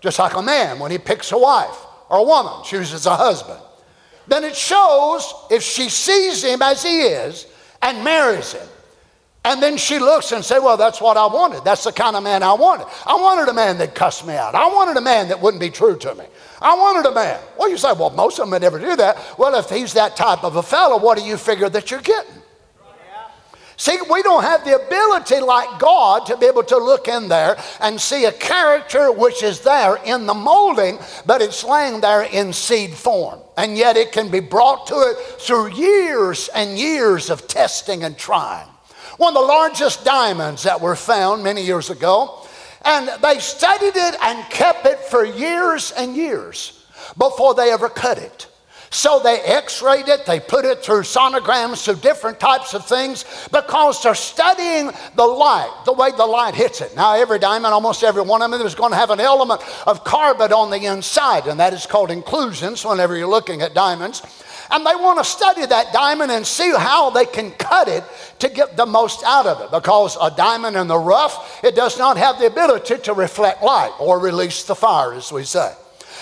[0.02, 1.78] Just like a man, when he picks a wife
[2.10, 3.60] or a woman, chooses a husband.
[4.28, 7.48] Then it shows if she sees him as he is
[7.82, 8.68] and marries him.
[9.46, 11.64] And then she looks and says, Well, that's what I wanted.
[11.64, 12.88] That's the kind of man I wanted.
[13.06, 14.54] I wanted a man that cussed me out.
[14.54, 16.26] I wanted a man that wouldn't be true to me.
[16.62, 17.40] I wanted a man.
[17.58, 19.40] Well, you say, Well, most of them would never do that.
[19.40, 22.39] Well, if he's that type of a fellow, what do you figure that you're getting?
[23.80, 27.58] See, we don't have the ability like God to be able to look in there
[27.80, 32.52] and see a character which is there in the molding, but it's laying there in
[32.52, 33.40] seed form.
[33.56, 38.18] And yet it can be brought to it through years and years of testing and
[38.18, 38.68] trying.
[39.16, 42.46] One of the largest diamonds that were found many years ago,
[42.84, 46.86] and they studied it and kept it for years and years
[47.18, 48.48] before they ever cut it.
[48.92, 53.24] So they x rayed it, they put it through sonograms, through different types of things,
[53.52, 56.96] because they're studying the light, the way the light hits it.
[56.96, 60.04] Now, every diamond, almost every one of them, is going to have an element of
[60.04, 64.24] carbon on the inside, and that is called inclusions whenever you're looking at diamonds.
[64.72, 68.04] And they want to study that diamond and see how they can cut it
[68.40, 69.72] to get the most out of it.
[69.72, 73.94] Because a diamond in the rough, it does not have the ability to reflect light
[74.00, 75.74] or release the fire, as we say.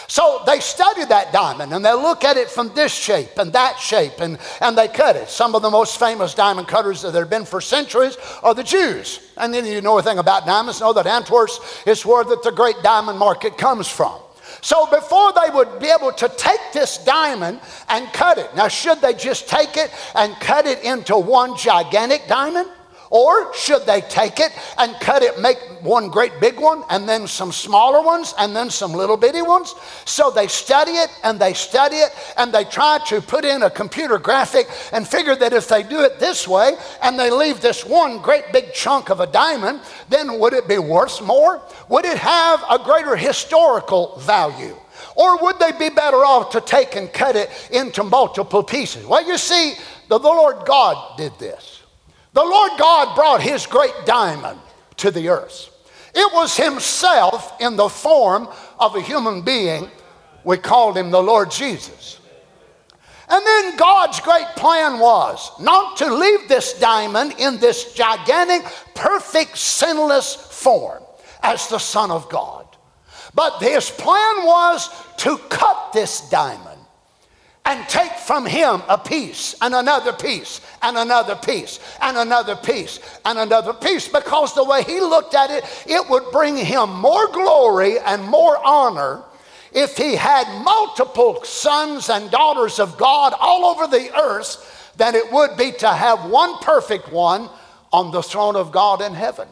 [0.07, 3.77] So they study that diamond and they look at it from this shape and that
[3.77, 5.29] shape and, and they cut it.
[5.29, 9.19] Some of the most famous diamond cutters that have been for centuries are the Jews.
[9.35, 11.49] And then you know anything about diamonds, know that Antwerp
[11.85, 14.19] is where that the great diamond market comes from.
[14.61, 19.01] So before they would be able to take this diamond and cut it, now should
[19.01, 22.69] they just take it and cut it into one gigantic diamond?
[23.09, 27.27] Or should they take it and cut it, make one great big one, and then
[27.27, 29.73] some smaller ones, and then some little bitty ones?
[30.05, 33.69] So they study it and they study it and they try to put in a
[33.69, 37.85] computer graphic and figure that if they do it this way and they leave this
[37.85, 41.61] one great big chunk of a diamond, then would it be worth more?
[41.89, 44.75] Would it have a greater historical value?
[45.15, 49.05] Or would they be better off to take and cut it into multiple pieces?
[49.05, 49.73] Well, you see,
[50.07, 51.76] the, Lord God did this.
[52.37, 54.59] The Lord God brought his great diamond
[54.97, 55.71] to the earth.
[56.13, 58.47] It was himself in the form
[58.79, 59.89] of a human being.
[60.43, 62.19] We called him the Lord Jesus.
[63.27, 69.57] And then God's great plan was not to leave this diamond in this gigantic, perfect,
[69.57, 71.01] sinless form
[71.41, 72.67] as the Son of God.
[73.33, 76.66] But his plan was to cut this diamond
[77.67, 83.01] and take from him a piece and another piece and another piece and another piece
[83.25, 87.27] and another piece because the way he looked at it, it would bring him more
[87.27, 89.21] glory and more honor
[89.73, 95.29] if he had multiple sons and daughters of God all over the earth than it
[95.31, 97.49] would be to have one perfect one
[97.91, 99.47] on the throne of God in heaven.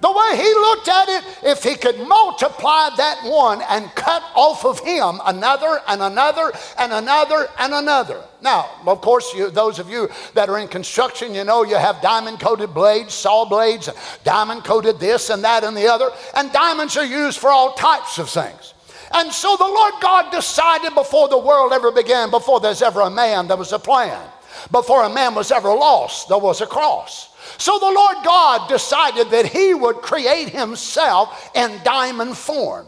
[0.00, 4.64] The way he looked at it, if he could multiply that one and cut off
[4.64, 8.22] of him another and another and another and another.
[8.40, 12.00] Now, of course, you, those of you that are in construction, you know you have
[12.00, 13.88] diamond coated blades, saw blades,
[14.22, 18.18] diamond coated this and that and the other, and diamonds are used for all types
[18.18, 18.74] of things.
[19.14, 23.10] And so the Lord God decided before the world ever began, before there's ever a
[23.10, 24.28] man, there was a plan.
[24.70, 27.27] Before a man was ever lost, there was a cross.
[27.58, 32.86] So the Lord God decided that He would create Himself in diamond form.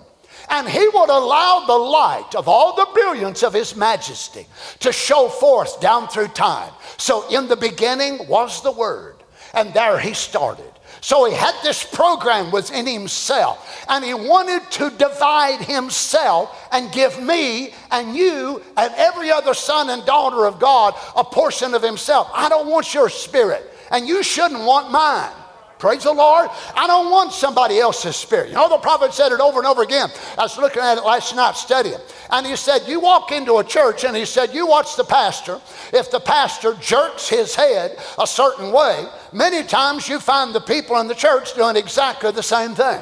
[0.49, 4.47] And He would allow the light of all the brilliance of His majesty
[4.81, 6.73] to show forth down through time.
[6.97, 9.17] So in the beginning was the Word,
[9.53, 10.71] and there He started.
[11.01, 17.21] So he had this program within himself, and he wanted to divide himself and give
[17.23, 22.31] me and you and every other son and daughter of God a portion of himself.
[22.35, 25.33] I don't want your spirit, and you shouldn't want mine.
[25.81, 26.50] Praise the Lord.
[26.76, 28.50] I don't want somebody else's spirit.
[28.50, 30.11] You know, the prophet said it over and over again.
[30.37, 31.98] I was looking at it last night studying.
[32.29, 35.59] And he said, You walk into a church, and he said, You watch the pastor.
[35.94, 41.00] If the pastor jerks his head a certain way, many times you find the people
[41.00, 43.00] in the church doing exactly the same thing.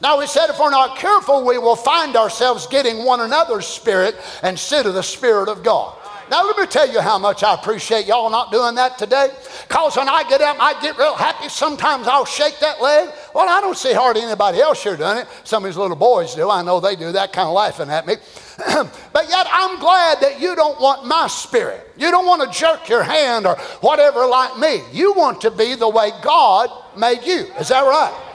[0.00, 4.16] Now, he said, if we're not careful, we will find ourselves getting one another's spirit
[4.42, 5.96] instead of the Spirit of God.
[6.32, 9.28] Now, let me tell you how much I appreciate y'all not doing that today.
[9.68, 11.50] Because when I get up, I get real happy.
[11.50, 13.10] Sometimes I'll shake that leg.
[13.34, 15.26] Well, I don't see hardly anybody else here doing it.
[15.44, 16.48] Some of these little boys do.
[16.48, 18.14] I know they do that kind of laughing at me.
[19.12, 21.86] but yet, I'm glad that you don't want my spirit.
[21.98, 24.80] You don't want to jerk your hand or whatever like me.
[24.90, 27.44] You want to be the way God made you.
[27.60, 28.31] Is that right?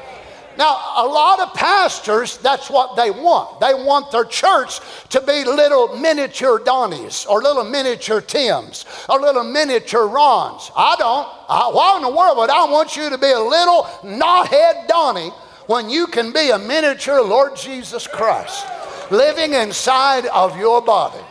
[0.58, 3.60] Now, a lot of pastors, that's what they want.
[3.60, 9.44] They want their church to be little miniature Donnies or little miniature Tims or little
[9.44, 10.72] miniature Rons.
[10.76, 11.28] I don't.
[11.48, 15.30] I, why in the world would I want you to be a little knothead Donny
[15.68, 18.66] when you can be a miniature Lord Jesus Christ
[19.12, 21.24] living inside of your body?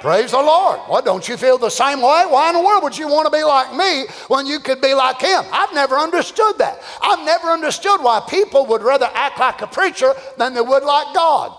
[0.00, 0.78] Praise the Lord.
[0.80, 2.24] What, don't you feel the same way?
[2.28, 4.94] Why in the world would you want to be like me when you could be
[4.94, 5.44] like him?
[5.52, 6.80] I've never understood that.
[7.02, 11.14] I've never understood why people would rather act like a preacher than they would like
[11.14, 11.56] God.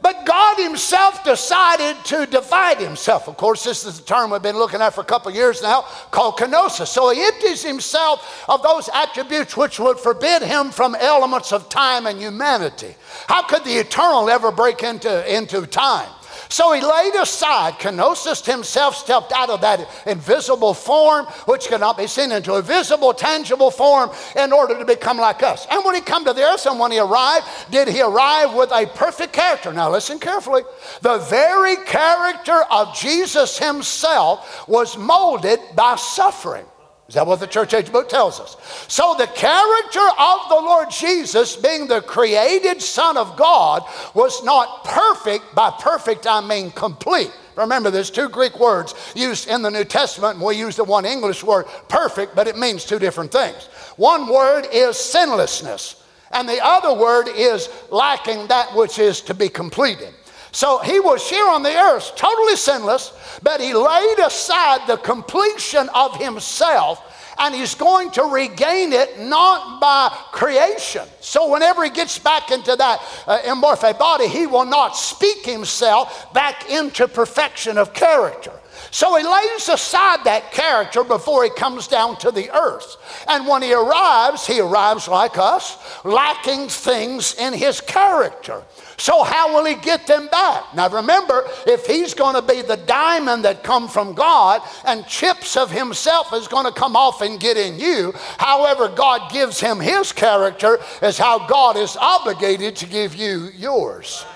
[0.00, 3.28] But God Himself decided to divide Himself.
[3.28, 5.82] Of course, this is the term we've been looking at for a couple years now
[6.10, 6.88] called kenosis.
[6.88, 12.06] So He empties Himself of those attributes which would forbid Him from elements of time
[12.06, 12.94] and humanity.
[13.26, 16.08] How could the eternal ever break into, into time?
[16.48, 22.06] So he laid aside, Kenosis himself stepped out of that invisible form, which cannot be
[22.06, 25.66] seen, into a visible, tangible form in order to become like us.
[25.70, 28.70] And when he come to the earth and when he arrived, did he arrive with
[28.72, 29.72] a perfect character?
[29.72, 30.62] Now listen carefully.
[31.02, 36.64] The very character of Jesus himself was molded by suffering.
[37.08, 38.58] Is that what the church age book tells us?
[38.86, 44.84] So, the character of the Lord Jesus, being the created Son of God, was not
[44.84, 45.54] perfect.
[45.54, 47.32] By perfect, I mean complete.
[47.56, 51.06] Remember, there's two Greek words used in the New Testament, and we use the one
[51.06, 53.70] English word perfect, but it means two different things.
[53.96, 59.48] One word is sinlessness, and the other word is lacking that which is to be
[59.48, 60.12] completed.
[60.52, 65.88] So he was here on the earth, totally sinless, but he laid aside the completion
[65.94, 67.02] of himself
[67.38, 71.06] and he's going to regain it not by creation.
[71.20, 76.32] So, whenever he gets back into that uh, immortal body, he will not speak himself
[76.32, 78.52] back into perfection of character.
[78.90, 82.96] So he lays aside that character before he comes down to the earth.
[83.28, 88.62] And when he arrives, he arrives like us, lacking things in his character.
[88.96, 90.74] So, how will he get them back?
[90.74, 95.56] Now, remember, if he's going to be the diamond that come from God and chips
[95.56, 99.78] of himself is going to come off and get in you, however, God gives him
[99.78, 104.26] his character is how God is obligated to give you yours.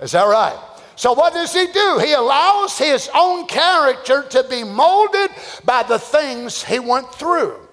[0.00, 0.56] Is that right?
[0.96, 2.00] So, what does he do?
[2.02, 5.30] He allows his own character to be molded
[5.64, 7.66] by the things he went through.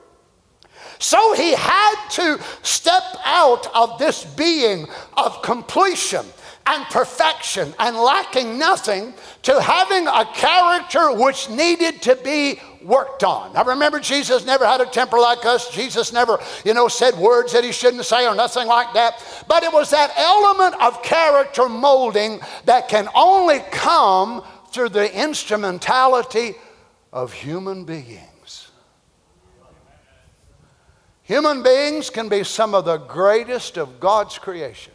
[1.04, 6.26] So he had to step out of this being of completion
[6.65, 13.54] and perfection and lacking nothing to having a character which needed to be worked on.
[13.54, 15.69] Now remember, Jesus never had a temper like us.
[15.69, 19.23] Jesus never, you know, said words that he shouldn't say or nothing like that.
[19.47, 26.56] But it was that element of character molding that can only come through the instrumentality
[27.12, 28.69] of human beings.
[31.23, 34.93] Human beings can be some of the greatest of God's creation.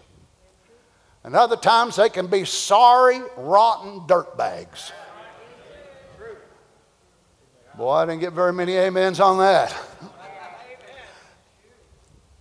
[1.29, 4.93] And other times they can be sorry, rotten dirtbags.
[7.77, 9.77] Boy, I didn't get very many amens on that.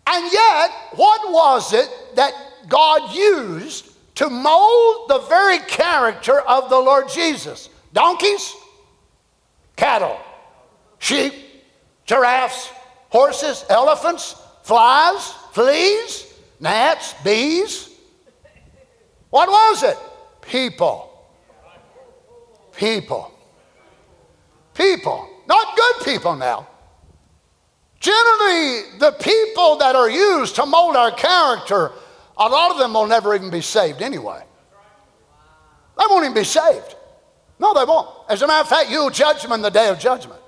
[0.08, 2.32] And yet, what was it that
[2.70, 7.70] God used to mold the very character of the Lord Jesus?
[7.92, 8.56] Donkeys,
[9.76, 10.18] cattle,
[11.00, 11.34] sheep,
[12.06, 12.70] giraffes,
[13.10, 17.97] horses, elephants, flies, fleas, gnats, bees.
[19.30, 19.98] What was it?
[20.42, 21.04] People.
[22.74, 23.32] People.
[24.76, 26.68] people, not good people now.
[28.00, 31.92] Generally, the people that are used to mold our character,
[32.38, 34.44] a lot of them will never even be saved anyway.
[35.98, 36.96] They won't even be saved.
[37.60, 38.08] No, they won't.
[38.30, 40.40] As a matter of fact, you'll judge them in the day of judgment.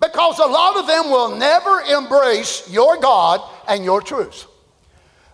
[0.00, 4.46] Because a lot of them will never embrace your God and your truth.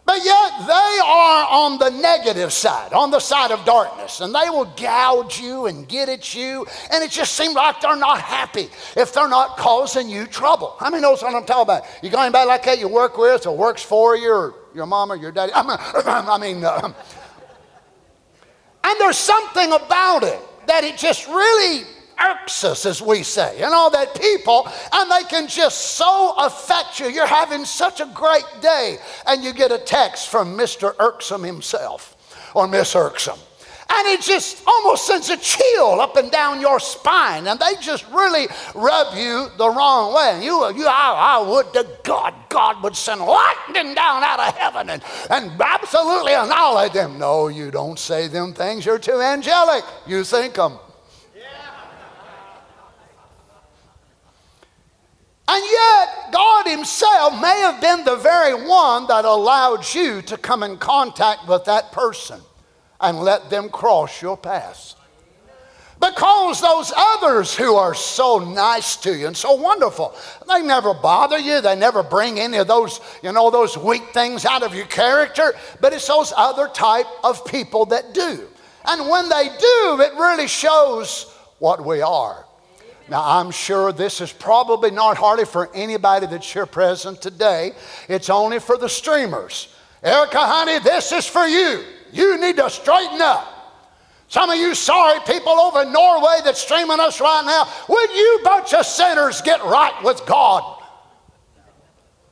[0.08, 4.48] But yet they are on the negative side, on the side of darkness, and they
[4.48, 8.70] will gouge you and get at you, and it just seems like they're not happy
[8.96, 10.74] if they're not causing you trouble.
[10.80, 11.84] How many knows what I'm talking about?
[12.02, 15.14] You got anybody like that you work with or works for you, or your mama,
[15.14, 15.52] your daddy?
[15.54, 16.80] I mean, I mean uh,
[18.84, 21.82] and there's something about it that it just really
[22.20, 23.56] irks us, as we say.
[23.56, 27.08] You know, that people, and they can just so affect you.
[27.08, 30.94] You're having such a great day, and you get a text from Mr.
[30.98, 32.16] Irksome himself
[32.54, 33.38] or Miss Irksome.
[33.90, 38.06] And it just almost sends a chill up and down your spine, and they just
[38.10, 40.32] really rub you the wrong way.
[40.34, 44.54] And you, you I, I would to God, God would send lightning down out of
[44.58, 47.18] heaven and, and absolutely annihilate them.
[47.18, 48.84] No, you don't say them things.
[48.84, 49.84] You're too angelic.
[50.06, 50.78] You think them.
[55.50, 60.62] And yet, God Himself may have been the very one that allowed you to come
[60.62, 62.40] in contact with that person
[63.00, 64.94] and let them cross your path.
[66.00, 70.14] Because those others who are so nice to you and so wonderful,
[70.48, 71.60] they never bother you.
[71.60, 75.54] They never bring any of those, you know, those weak things out of your character.
[75.80, 78.46] But it's those other type of people that do.
[78.86, 82.44] And when they do, it really shows what we are.
[83.10, 87.72] Now, I'm sure this is probably not hardly for anybody that's here present today.
[88.08, 89.74] It's only for the streamers.
[90.02, 91.84] Erica, honey, this is for you.
[92.12, 93.54] You need to straighten up.
[94.28, 98.40] Some of you sorry people over in Norway that's streaming us right now, would you
[98.44, 100.82] bunch of sinners get right with God?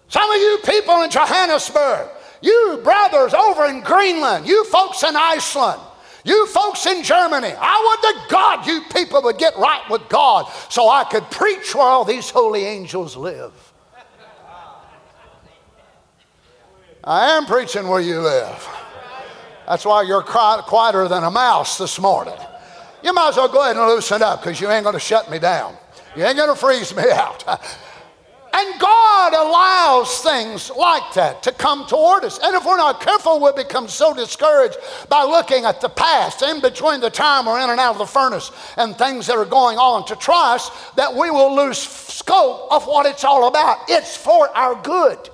[0.09, 2.09] Some of you people in Johannesburg,
[2.43, 5.81] you brothers over in Greenland, you folks in Iceland,
[6.27, 10.53] you folks in Germany, I would to God you people would get right with God
[10.69, 13.53] so I could preach where all these holy angels live.
[17.05, 18.69] I am preaching where you live.
[19.69, 22.35] That's why you're quieter than a mouse this morning.
[23.05, 25.31] You might as well go ahead and loosen up because you ain't going to shut
[25.31, 25.77] me down.
[26.17, 27.45] You ain't going to freeze me out.
[28.59, 32.39] And God allows things like that to come toward us.
[32.43, 34.79] And if we're not careful, we'll become so discouraged
[35.11, 38.07] by looking at the past, in between the time we're in and out of the
[38.07, 42.73] furnace and things that are going on to try us, that we will lose scope
[42.73, 43.81] of what it's all about.
[43.89, 45.29] It's for our good.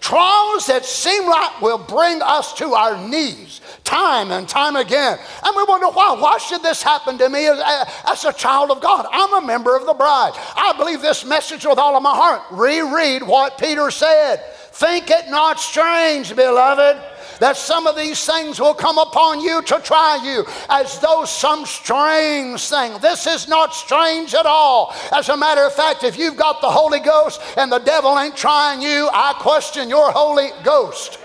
[0.00, 5.18] Trials that seem like will bring us to our knees time and time again.
[5.42, 6.14] And we wonder why.
[6.18, 7.58] Why should this happen to me as,
[8.06, 9.06] as a child of God?
[9.10, 10.32] I'm a member of the bride.
[10.56, 12.42] I believe this message with all of my heart.
[12.50, 14.44] Reread what Peter said.
[14.72, 19.80] Think it not strange, beloved that some of these things will come upon you to
[19.80, 22.98] try you as though some strange thing.
[23.00, 24.94] This is not strange at all.
[25.12, 28.36] As a matter of fact, if you've got the Holy Ghost and the devil ain't
[28.36, 31.18] trying you, I question your Holy Ghost.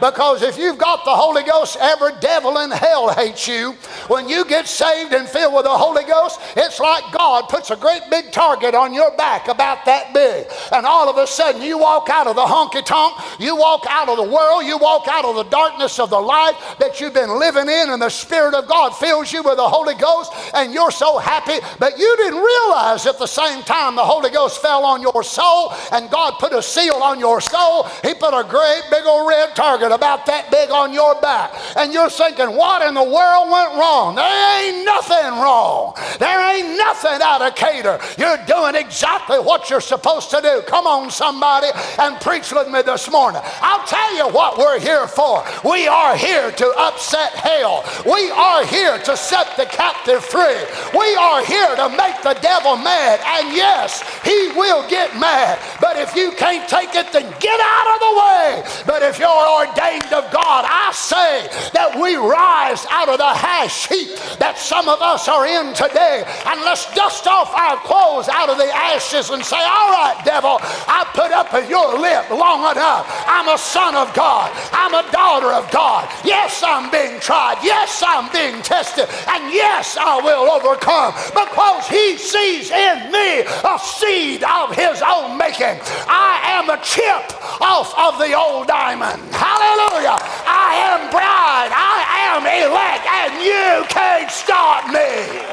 [0.00, 3.72] Because if you've got the Holy Ghost, every devil in hell hates you.
[4.08, 7.76] When you get saved and filled with the Holy Ghost, it's like God puts a
[7.76, 10.46] great big target on your back about that big.
[10.72, 14.08] And all of a sudden, you walk out of the honky tonk, you walk out
[14.08, 17.38] of the world, you walk out of the darkness of the life that you've been
[17.38, 20.90] living in, and the Spirit of God fills you with the Holy Ghost, and you're
[20.90, 21.58] so happy.
[21.78, 25.74] But you didn't realize at the same time the Holy Ghost fell on your soul,
[25.92, 27.84] and God put a seal on your soul.
[28.02, 31.52] He put a great big old red target about that big on your back.
[31.76, 34.14] And you're thinking, what in the world went wrong?
[34.14, 35.94] There ain't nothing wrong.
[36.18, 37.98] There ain't nothing out of cater.
[38.18, 40.62] You're doing exactly what you're supposed to do.
[40.66, 41.68] Come on, somebody,
[41.98, 43.42] and preach with me this morning.
[43.60, 45.44] I'll tell you what we're here for.
[45.64, 47.84] We are here to upset hell.
[48.06, 50.62] We are here to set the captive free.
[50.94, 53.20] We are here to make the devil mad.
[53.24, 55.58] And yes, he will get mad.
[55.80, 58.62] But if you can't take it, then get out of the way.
[58.86, 60.64] But if you're ordained, ordained of God.
[60.68, 65.46] I say that we rise out of the hash heap that some of us are
[65.46, 69.90] in today and let's dust off our clothes out of the ashes and say, All
[69.96, 73.08] right, devil, I put up with your lip long enough.
[73.26, 74.52] I'm a son of God.
[74.72, 76.08] I'm a daughter of God.
[76.24, 77.58] Yes, I'm being tried.
[77.62, 79.08] Yes, I'm being tested.
[79.28, 85.38] And yes, I will overcome because he sees in me a seed of his own
[85.38, 85.80] making.
[86.08, 89.22] I am a chip off of the old diamond.
[89.32, 89.69] Hallelujah.
[89.70, 90.18] Hallelujah.
[90.18, 91.70] I am bride.
[91.72, 92.02] I
[92.34, 95.46] am elect, and you can't stop me.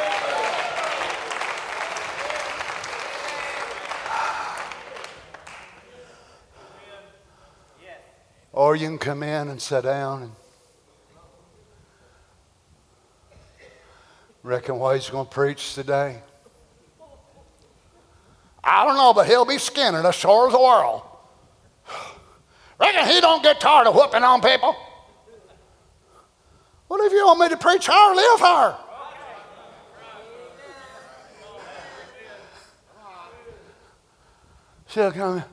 [8.54, 10.32] Or you can come in and sit down and
[14.42, 16.24] reckon why he's going to preach today.
[18.64, 21.07] I don't know, but he'll be skinning as sore as a world.
[22.80, 24.76] Reckon he don't get tired of whooping on people.
[26.88, 28.76] What if you want me to preach hard, live hard?
[34.88, 35.44] She'll come.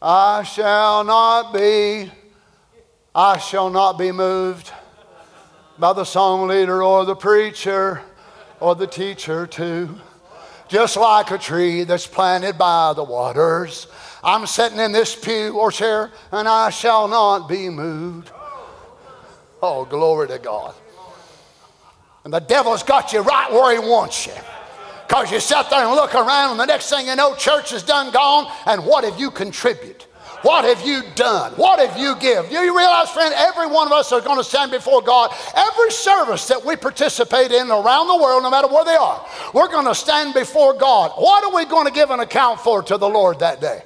[0.00, 2.10] I shall not be,
[3.12, 4.70] I shall not be moved
[5.78, 8.02] by the song leader or the preacher
[8.60, 9.98] or the teacher too.
[10.68, 13.88] Just like a tree that's planted by the waters.
[14.22, 18.30] I'm sitting in this pew or chair and I shall not be moved.
[19.62, 20.74] Oh, glory to God.
[22.24, 24.34] And the devil's got you right where he wants you.
[25.06, 27.82] Because you sit there and look around, and the next thing you know, church is
[27.82, 28.52] done gone.
[28.66, 30.04] And what have you contributed?
[30.42, 31.52] What have you done?
[31.52, 32.50] What have you given?
[32.50, 35.34] Do you realize, friend, every one of us are going to stand before God.
[35.56, 39.68] Every service that we participate in around the world, no matter where they are, we're
[39.68, 41.12] going to stand before God.
[41.16, 43.82] What are we going to give an account for to the Lord that day?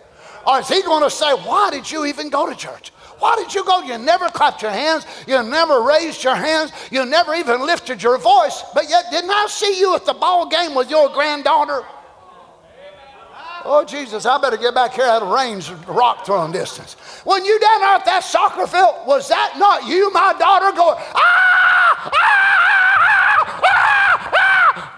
[0.46, 2.92] Or is He going to say, Why did you even go to church?
[3.18, 3.82] Why did you go?
[3.82, 5.06] You never clapped your hands.
[5.28, 6.72] You never raised your hands.
[6.90, 8.64] You never even lifted your voice.
[8.74, 11.84] But yet, didn't I see you at the ball game with your granddaughter?
[13.64, 16.94] Oh, Jesus, I better get back here at a range rock throwing distance.
[17.22, 20.96] When you down there at that soccer field, was that not you, my daughter, going,
[20.98, 22.50] ah, ah,
[23.32, 24.92] ah, ah.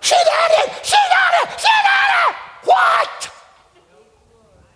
[0.00, 0.84] She did it!
[0.84, 1.58] She did it!
[1.58, 2.43] She did it!
[2.64, 3.30] What?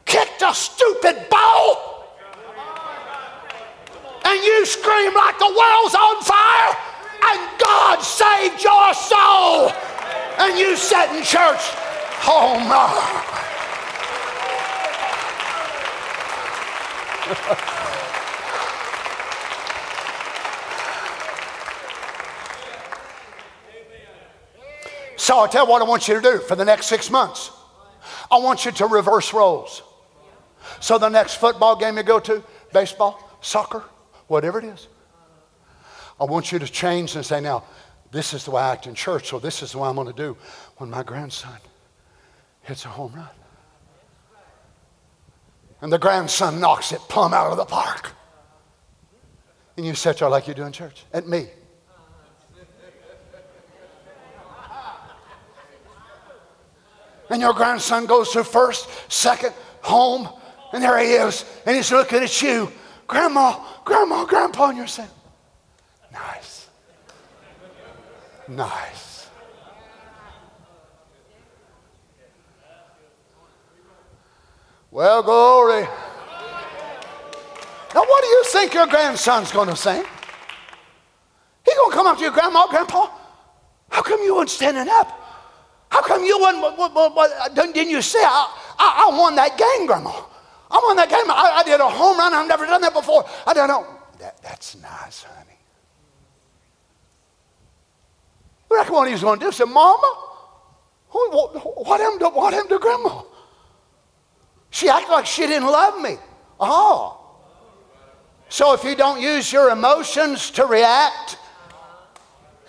[0.09, 2.05] kicked a stupid ball
[4.24, 6.76] and you scream like the world's on fire
[7.28, 9.70] and God saved your soul
[10.39, 11.61] and you sat in church.
[12.26, 12.89] Oh my.
[25.16, 27.57] so I'll tell you what I want you to do for the next six months.
[28.30, 29.82] I want you to reverse roles.
[30.80, 32.42] So the next football game you go to,
[32.72, 33.84] baseball, soccer,
[34.26, 34.88] whatever it is,
[36.20, 37.64] I want you to change and say, now,
[38.11, 40.12] this is the way I act in church, so this is what I'm going to
[40.12, 40.36] do
[40.78, 41.59] when my grandson
[42.62, 43.28] hits a home run.
[45.80, 48.12] And the grandson knocks it plumb out of the park.
[49.76, 51.46] And you sit there like you do in church at me.
[57.31, 59.53] And your grandson goes to first, second,
[59.83, 60.29] home,
[60.72, 61.45] and there he is.
[61.66, 62.72] And he's looking at you.
[63.07, 64.68] Grandma, grandma, grandpa.
[64.68, 65.09] And you're saying,
[66.12, 66.68] nice.
[68.49, 69.09] Nice.
[74.91, 75.83] Well, glory.
[77.95, 80.03] Now, what do you think your grandson's going to say?
[81.64, 83.09] He's going to come up to your Grandma, Grandpa.
[83.91, 85.17] How come you weren't standing up?
[85.91, 86.39] How come you?
[86.39, 90.12] What, what, what, uh, didn't you say I, I, I won that game, Grandma?
[90.70, 91.30] I'm on that game.
[91.30, 92.34] I, I, did a home run.
[92.34, 93.24] I've never done that before.
[93.47, 93.86] I don't know.
[94.18, 95.57] That, that's nice, honey.
[98.70, 100.28] I reckon what he was going to do said, Mama,
[101.09, 103.22] what, what, happened to, what happened to Grandma?
[104.70, 106.16] She acted like she didn't love me.
[106.61, 107.14] Oh.
[108.51, 111.39] So if you don't use your emotions to react,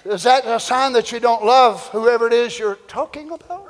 [0.09, 3.67] is that a sign that you don't love whoever it is you're talking about?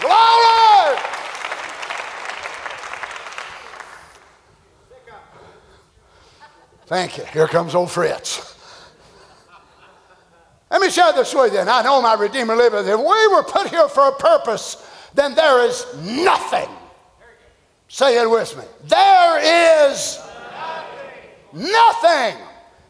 [0.00, 0.98] Glory!
[6.86, 7.24] Thank you.
[7.24, 8.56] Here comes old Fritz.
[10.70, 11.60] Let me share this with you.
[11.60, 12.86] And I know my Redeemer liveth.
[12.86, 16.68] If we were put here for a purpose, then there is nothing.
[17.88, 18.64] Say it with me.
[18.84, 20.20] There is
[21.52, 21.72] nothing.
[21.72, 22.44] nothing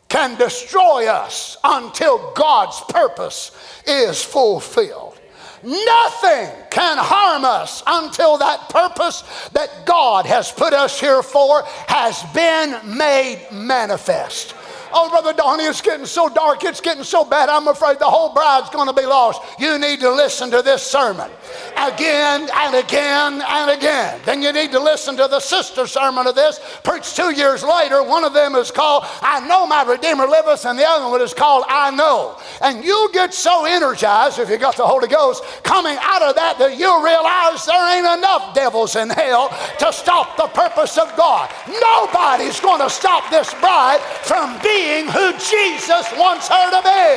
[0.08, 3.52] can destroy us until God's purpose
[3.86, 5.18] is fulfilled.
[5.62, 9.22] Nothing can harm us until that purpose
[9.52, 14.54] that God has put us here for has been made manifest.
[14.92, 18.32] Oh, Brother Donny, it's getting so dark, it's getting so bad, I'm afraid the whole
[18.32, 19.42] bride's going to be lost.
[19.60, 21.30] You need to listen to this sermon
[21.76, 24.20] again and again and again.
[24.24, 28.02] Then you need to listen to the sister sermon of this, preached two years later.
[28.02, 31.34] One of them is called I Know My Redeemer Liveth, and the other one is
[31.34, 32.38] called I Know.
[32.62, 36.58] And you get so energized, if you got the Holy Ghost, coming out of that,
[36.58, 41.50] that you realize there ain't enough devils in hell to stop the purpose of God.
[41.68, 47.10] Nobody's going to stop this bride from being being who Jesus wants her to be.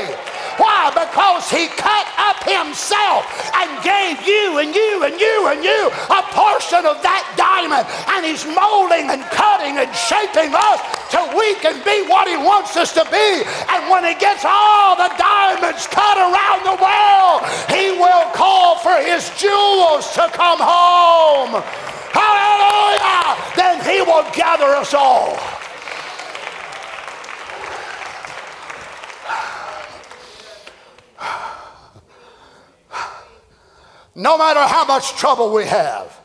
[0.57, 0.89] Why?
[0.89, 3.21] Because he cut up himself
[3.53, 7.85] and gave you and you and you and you a portion of that diamond.
[8.09, 10.81] And he's molding and cutting and shaping us
[11.13, 13.29] till we can be what he wants us to be.
[13.69, 18.97] And when he gets all the diamonds cut around the world, he will call for
[18.97, 21.61] his jewels to come home.
[22.09, 23.37] Hallelujah!
[23.53, 25.60] Then he will gather us all.
[34.15, 36.19] No matter how much trouble we have,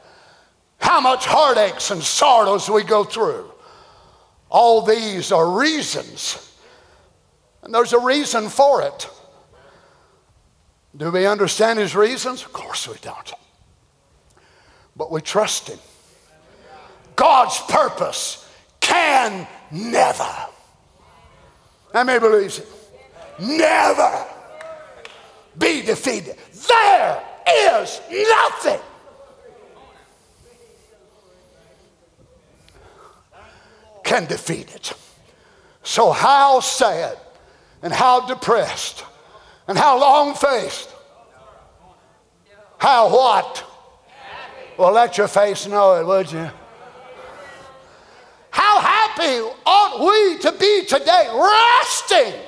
[0.78, 3.50] how much heartaches and sorrows we go through,
[4.48, 6.42] all these are reasons.
[7.62, 9.08] And there's a reason for it.
[10.96, 12.42] Do we understand his reasons?
[12.42, 13.32] Of course we don't.
[14.96, 15.78] But we trust him.
[17.16, 18.48] God's purpose
[18.80, 20.28] can never.
[21.92, 22.68] How many believes it?
[23.38, 24.26] Never
[25.58, 26.36] be defeated.
[26.68, 28.80] There is nothing.
[34.04, 34.92] Can defeat it.
[35.82, 37.18] So, how sad
[37.82, 39.04] and how depressed
[39.68, 40.90] and how long faced?
[42.78, 43.64] How what?
[44.76, 46.50] Well, let your face know it, would you?
[48.50, 52.40] How happy ought we to be today, resting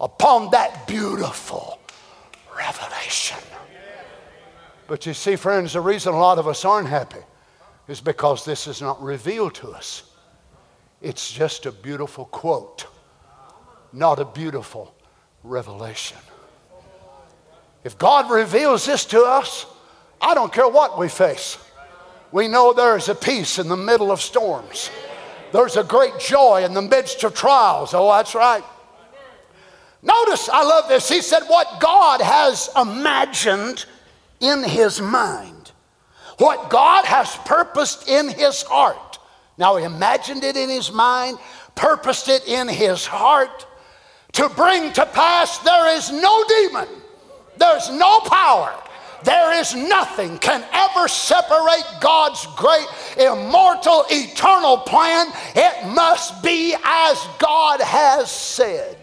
[0.00, 1.78] upon that beautiful
[2.56, 3.38] revelation.
[4.90, 7.20] But you see, friends, the reason a lot of us aren't happy
[7.86, 10.02] is because this is not revealed to us.
[11.00, 12.86] It's just a beautiful quote,
[13.92, 14.92] not a beautiful
[15.44, 16.18] revelation.
[17.84, 19.64] If God reveals this to us,
[20.20, 21.56] I don't care what we face.
[22.32, 24.90] We know there is a peace in the middle of storms.
[25.52, 27.94] There's a great joy in the midst of trials.
[27.94, 28.64] Oh, that's right.
[30.02, 31.08] Notice, I love this.
[31.08, 33.86] He said, What God has imagined
[34.40, 35.72] in his mind,
[36.38, 39.18] what God has purposed in his heart.
[39.58, 41.38] Now, he imagined it in his mind,
[41.74, 43.66] purposed it in his heart
[44.32, 45.58] to bring to pass.
[45.58, 46.88] There is no demon,
[47.58, 48.74] there's no power,
[49.22, 52.86] there is nothing can ever separate God's great,
[53.18, 55.26] immortal, eternal plan.
[55.54, 58.96] It must be as God has said.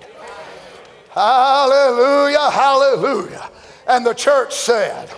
[1.11, 3.51] Hallelujah, hallelujah.
[3.87, 5.09] And the church said,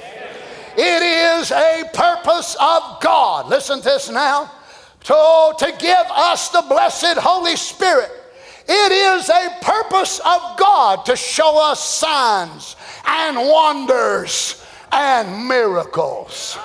[0.77, 1.01] it
[1.41, 3.47] is a purpose of God.
[3.47, 4.51] Listen to this now.
[5.05, 8.11] To, to give us the blessed Holy Spirit,
[8.67, 16.57] it is a purpose of God to show us signs and wonders and miracles.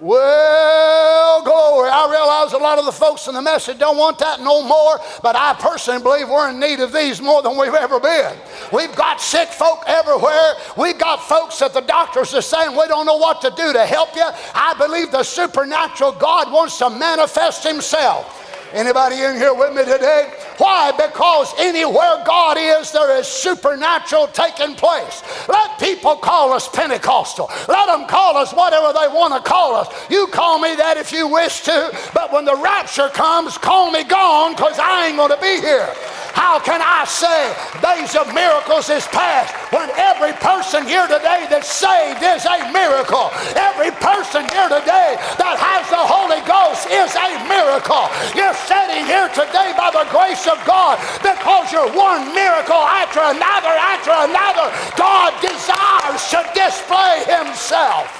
[0.00, 1.90] Well, glory.
[1.90, 4.98] I realize a lot of the folks in the message don't want that no more,
[5.22, 8.34] but I personally believe we're in need of these more than we've ever been.
[8.72, 10.54] We've got sick folk everywhere.
[10.78, 13.84] We've got folks that the doctors are saying we don't know what to do to
[13.84, 14.24] help you.
[14.54, 18.38] I believe the supernatural God wants to manifest Himself.
[18.72, 20.32] Anybody in here with me today?
[20.60, 20.92] Why?
[20.92, 25.22] Because anywhere God is, there is supernatural taking place.
[25.48, 27.50] Let people call us Pentecostal.
[27.66, 29.88] Let them call us whatever they want to call us.
[30.10, 34.04] You call me that if you wish to, but when the rapture comes, call me
[34.04, 35.88] gone because I ain't going to be here.
[36.34, 37.52] How can I say
[37.82, 43.30] days of miracles is past when every person here today that's saved is a miracle?
[43.58, 48.06] Every person here today that has the Holy Ghost is a miracle.
[48.38, 53.70] You're sitting here today by the grace of God because you're one miracle after another
[53.70, 54.66] after another.
[54.98, 58.10] God desires to display Himself.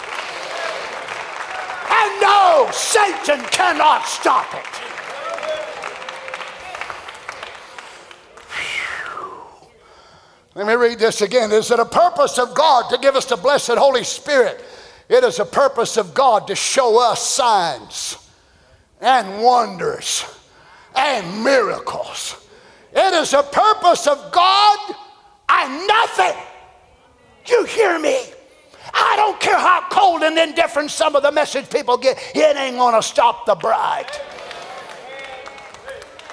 [1.91, 4.67] And no, Satan cannot stop it.
[10.55, 11.53] Let me read this again.
[11.53, 14.63] Is it a purpose of God to give us the blessed Holy Spirit?
[15.09, 18.17] It is a purpose of God to show us signs
[19.01, 20.25] and wonders
[20.97, 22.47] and miracles.
[22.93, 24.95] It is a purpose of God
[25.49, 26.43] and nothing.
[27.47, 28.25] You hear me?
[28.93, 32.77] I don't care how cold and indifferent some of the message people get, it ain't
[32.77, 34.11] gonna stop the bride.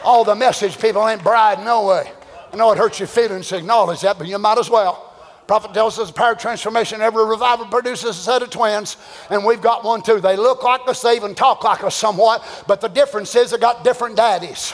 [0.03, 2.11] All the message people ain't bride no way.
[2.51, 5.06] I know it hurts your feelings to acknowledge that, but you might as well.
[5.47, 7.01] Prophet tells us power transformation.
[7.01, 8.97] Every revival produces a set of twins,
[9.29, 10.19] and we've got one too.
[10.19, 13.57] They look like us, they even talk like us somewhat, but the difference is they
[13.57, 14.73] got different daddies.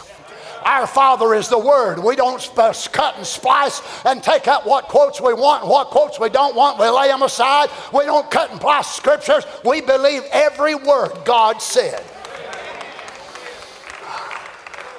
[0.65, 1.99] Our Father is the Word.
[1.99, 6.19] We don't cut and splice and take out what quotes we want and what quotes
[6.19, 6.79] we don't want.
[6.79, 7.69] We lay them aside.
[7.93, 9.45] We don't cut and splice scriptures.
[9.65, 12.01] We believe every word God said.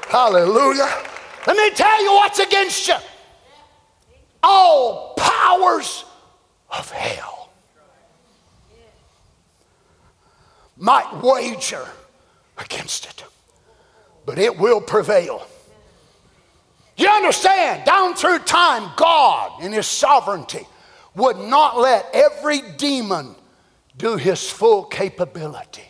[0.08, 0.88] Hallelujah.
[1.46, 2.94] Let me tell you what's against you.
[4.44, 6.04] All powers
[6.70, 7.50] of hell
[10.76, 11.86] might wager
[12.58, 13.24] against it,
[14.26, 15.46] but it will prevail.
[16.96, 20.66] You understand, down through time, God in His sovereignty
[21.14, 23.34] would not let every demon
[23.96, 25.84] do his full capability.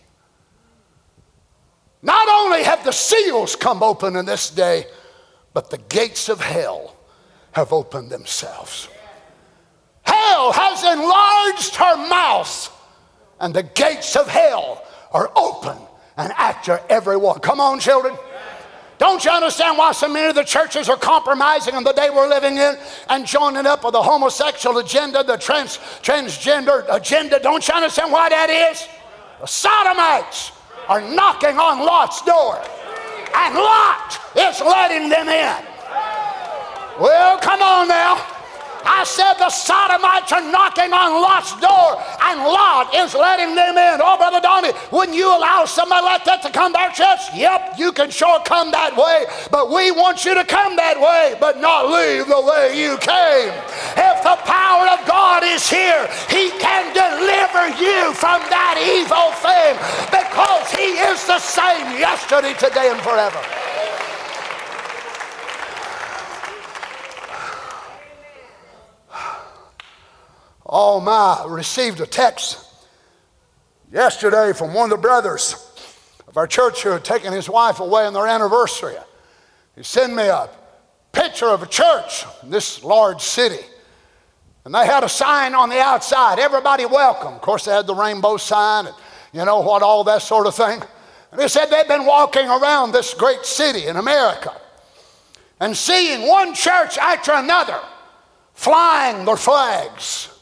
[2.02, 4.84] Not only have the seals come open in this day,
[5.54, 6.93] but the gates of hell
[7.54, 8.88] have opened themselves.
[10.02, 12.70] Hell has enlarged her mouth,
[13.40, 15.78] and the gates of hell are open
[16.16, 17.38] and after everyone.
[17.40, 18.16] Come on, children.
[18.98, 22.28] Don't you understand why so many of the churches are compromising on the day we're
[22.28, 22.76] living in
[23.08, 27.40] and joining up with the homosexual agenda, the trans, transgender agenda?
[27.40, 28.86] Don't you understand why that is?
[29.40, 30.52] The sodomites
[30.88, 32.62] are knocking on Lot's door,
[33.34, 35.64] and Lot is letting them in.
[37.00, 38.34] Well, come on now.
[38.84, 41.96] I said the Sodomites are knocking on Lot's door
[42.28, 43.96] and Lot is letting them in.
[43.98, 47.32] Oh, Brother Donny, wouldn't you allow somebody like that to come to our church?
[47.32, 51.34] Yep, you can sure come that way, but we want you to come that way,
[51.40, 53.50] but not leave the way you came.
[53.96, 59.74] If the power of God is here, He can deliver you from that evil thing
[60.12, 63.40] because He is the same yesterday, today, and forever.
[70.76, 72.58] Oh my, received a text
[73.92, 75.54] yesterday from one of the brothers
[76.26, 78.96] of our church who had taken his wife away on their anniversary.
[79.76, 80.50] He sent me a
[81.12, 83.64] picture of a church in this large city.
[84.64, 87.34] And they had a sign on the outside, everybody welcome.
[87.34, 88.96] Of course, they had the rainbow sign and
[89.32, 90.82] you know what, all that sort of thing.
[91.30, 94.52] And they said they'd been walking around this great city in America
[95.60, 97.78] and seeing one church after another
[98.54, 100.33] flying their flags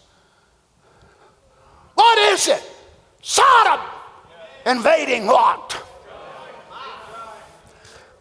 [1.94, 2.62] what is it?
[3.22, 3.80] Sodom
[4.66, 5.76] invading Lot.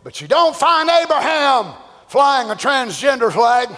[0.04, 1.74] But you don't find Abraham
[2.08, 3.70] flying a transgender flag.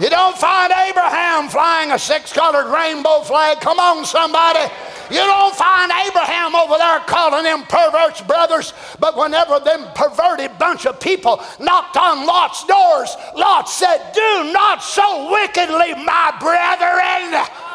[0.00, 3.60] You don't find Abraham flying a six colored rainbow flag.
[3.60, 4.72] Come on, somebody.
[5.10, 10.86] You don't find Abraham over there calling them perverts brothers, but whenever them perverted bunch
[10.86, 17.67] of people knocked on Lot's doors, Lot said, Do not so wickedly, my brethren.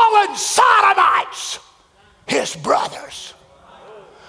[0.00, 1.58] Calling sodomites
[2.26, 3.34] his brothers.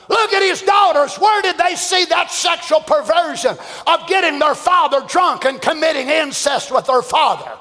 [0.09, 1.15] Look at his daughters.
[1.15, 3.57] Where did they see that sexual perversion
[3.88, 7.51] of getting their father drunk and committing incest with their father?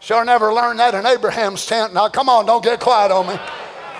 [0.00, 1.92] Sure never learned that in Abraham's tent.
[1.92, 3.38] Now, come on, don't get quiet on me.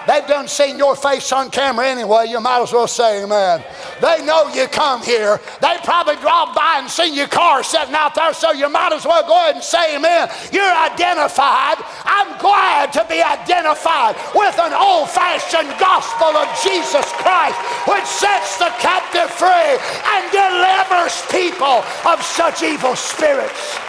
[0.08, 2.28] They've done seen your face on camera anyway.
[2.28, 3.62] You might as well say amen.
[4.00, 5.38] They know you come here.
[5.60, 9.04] They probably drove by and seen your car sitting out there, so you might as
[9.04, 10.30] well go ahead and say amen.
[10.50, 11.76] You're identified.
[12.08, 18.56] I'm glad to be identified with an old fashioned gospel of Jesus Christ, which sets
[18.56, 19.76] the captive free
[20.08, 23.87] and delivers people of such evil spirits.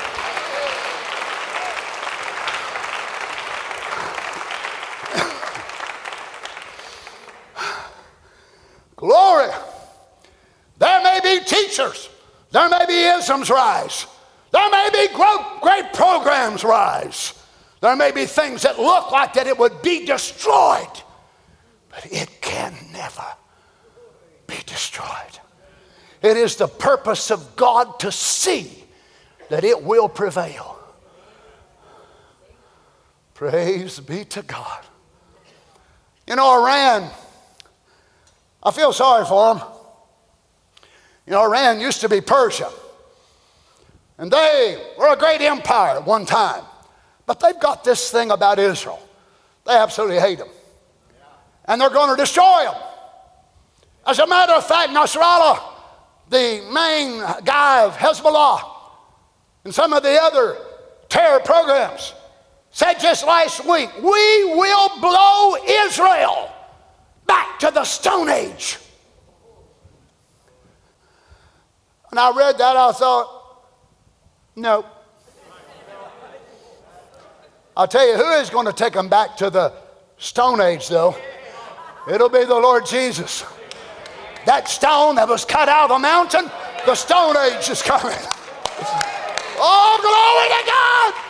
[8.99, 9.47] Glory.
[10.77, 12.09] There may be teachers.
[12.51, 14.05] There may be isms rise.
[14.51, 15.07] There may be
[15.61, 17.33] great, programs rise.
[17.79, 21.01] There may be things that look like that it would be destroyed,
[21.89, 23.23] but it can never
[24.47, 25.39] be destroyed.
[26.21, 28.83] It is the purpose of God to see
[29.47, 30.77] that it will prevail.
[33.33, 34.83] Praise be to God.
[36.27, 37.09] You know, Iran
[38.62, 39.64] I feel sorry for them.
[41.26, 42.70] You know, Iran used to be Persia.
[44.18, 46.64] And they were a great empire at one time.
[47.26, 48.99] But they've got this thing about Israel.
[49.66, 50.49] They absolutely hate them.
[51.66, 52.82] And they're going to destroy them.
[54.05, 55.62] As a matter of fact, Nasrallah,
[56.30, 58.62] the main guy of Hezbollah,
[59.64, 60.57] and some of the other
[61.07, 62.14] terror programs,
[62.72, 65.55] said just last week, we will blow
[65.86, 66.51] Israel
[67.30, 68.80] back to the Stone Age.
[72.09, 73.67] When I read that, I thought,
[74.55, 74.84] no.
[77.77, 79.71] I'll tell you who is going to take them back to the
[80.17, 81.15] Stone Age, though.
[82.11, 83.45] It'll be the Lord Jesus.
[84.47, 86.49] That stone that was cut out of the mountain,
[86.88, 88.17] the Stone Age is coming.
[89.61, 91.28] Oh, glory to God!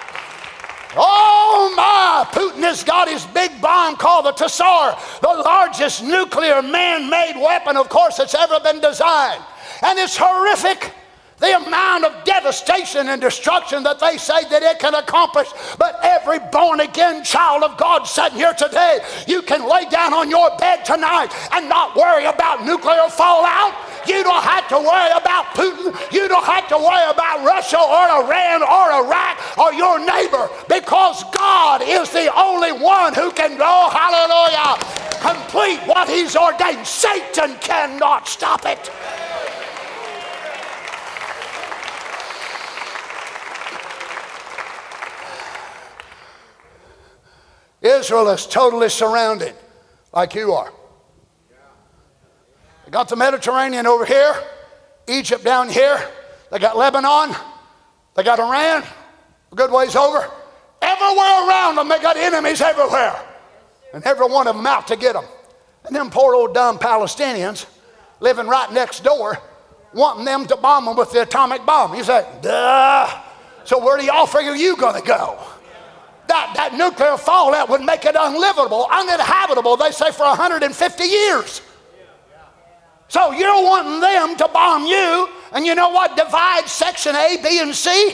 [0.95, 7.09] Oh my, Putin has got his big bomb called the Tsar, the largest nuclear man
[7.09, 9.43] made weapon, of course, that's ever been designed.
[9.83, 10.93] And it's horrific
[11.39, 15.47] the amount of devastation and destruction that they say that it can accomplish.
[15.77, 20.29] But every born again child of God sitting here today, you can lay down on
[20.29, 23.73] your bed tonight and not worry about nuclear fallout.
[24.07, 25.95] You don't have to worry about Putin.
[26.11, 31.23] You don't have to worry about Russia or Iran or Iraq or your neighbor because
[31.35, 34.79] God is the only one who can go, hallelujah,
[35.21, 36.85] complete what He's ordained.
[36.87, 38.89] Satan cannot stop it.
[47.81, 49.55] Israel is totally surrounded
[50.13, 50.71] like you are.
[52.85, 54.33] They got the Mediterranean over here,
[55.07, 56.01] Egypt down here,
[56.51, 57.35] they got Lebanon,
[58.15, 58.83] they got Iran,
[59.51, 60.29] a good ways over.
[60.81, 63.15] Everywhere around them, they got enemies everywhere.
[63.93, 65.25] And every one of them out to get them.
[65.85, 67.65] And them poor old dumb Palestinians
[68.19, 69.37] living right next door,
[69.93, 71.95] wanting them to bomb them with the atomic bomb.
[71.95, 73.21] You say, duh.
[73.63, 75.39] So where do y'all figure you gonna go?
[76.29, 81.61] That, that nuclear fallout would make it unlivable, uninhabitable, they say, for 150 years.
[83.09, 87.59] So you're wanting them to bomb you, and you know what divides section A, B,
[87.59, 88.13] and C?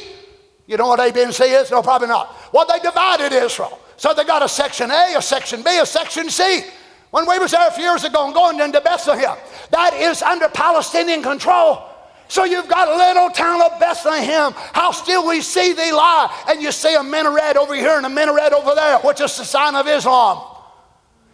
[0.67, 1.69] You know what A, B, and C is?
[1.69, 2.33] No, probably not.
[2.53, 3.77] Well, they divided Israel.
[3.97, 6.63] So they got a section A, a section B, a section C.
[7.11, 9.37] When we was there a few years ago and going into Bethlehem,
[9.71, 11.83] that is under Palestinian control.
[12.27, 14.53] So you've got a little town of Bethlehem.
[14.55, 16.43] How still we see thee lie.
[16.49, 19.45] And you see a minaret over here and a minaret over there, which is the
[19.45, 20.55] sign of Islam.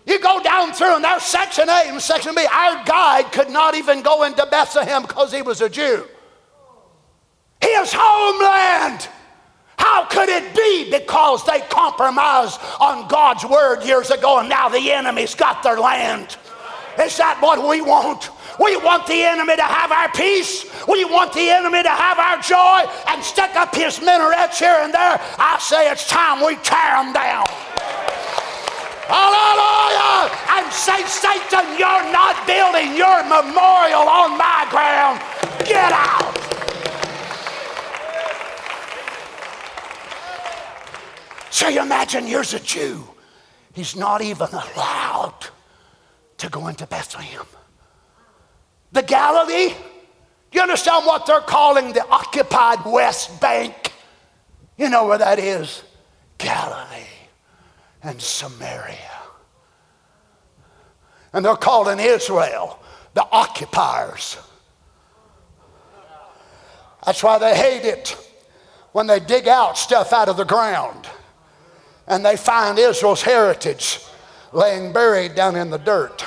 [0.06, 2.42] You go down through, and there's section A and section B.
[2.42, 6.06] Our guide could not even go into Bethlehem because he was a Jew.
[7.62, 9.08] His homeland.
[9.78, 10.92] How could it be?
[10.92, 16.38] Because they compromised on God's word years ago, and now the enemy's got their land.
[17.00, 18.30] Is that what we want?
[18.62, 20.70] We want the enemy to have our peace.
[20.88, 24.94] We want the enemy to have our joy and stick up his minarets here and
[24.94, 25.20] there.
[25.40, 27.46] I say it's time we tear them down.
[29.10, 30.30] Hallelujah!
[30.54, 35.20] And say, Satan, you're not building your memorial on my ground.
[35.66, 36.38] Get out.
[41.50, 43.04] So you imagine here's a Jew.
[43.74, 45.48] He's not even allowed
[46.38, 47.46] to go into Bethlehem
[48.92, 49.70] the Galilee.
[49.70, 53.94] Do you understand what they're calling the occupied West Bank?
[54.78, 55.84] You know where that is?
[56.38, 57.06] Galilee
[58.04, 58.98] and Samaria.
[61.34, 62.80] And they're calling Israel
[63.14, 64.38] the occupiers.
[67.06, 68.18] That's why they hate it
[68.92, 71.08] when they dig out stuff out of the ground
[72.08, 74.00] and they find Israel's heritage
[74.52, 76.26] laying buried down in the dirt.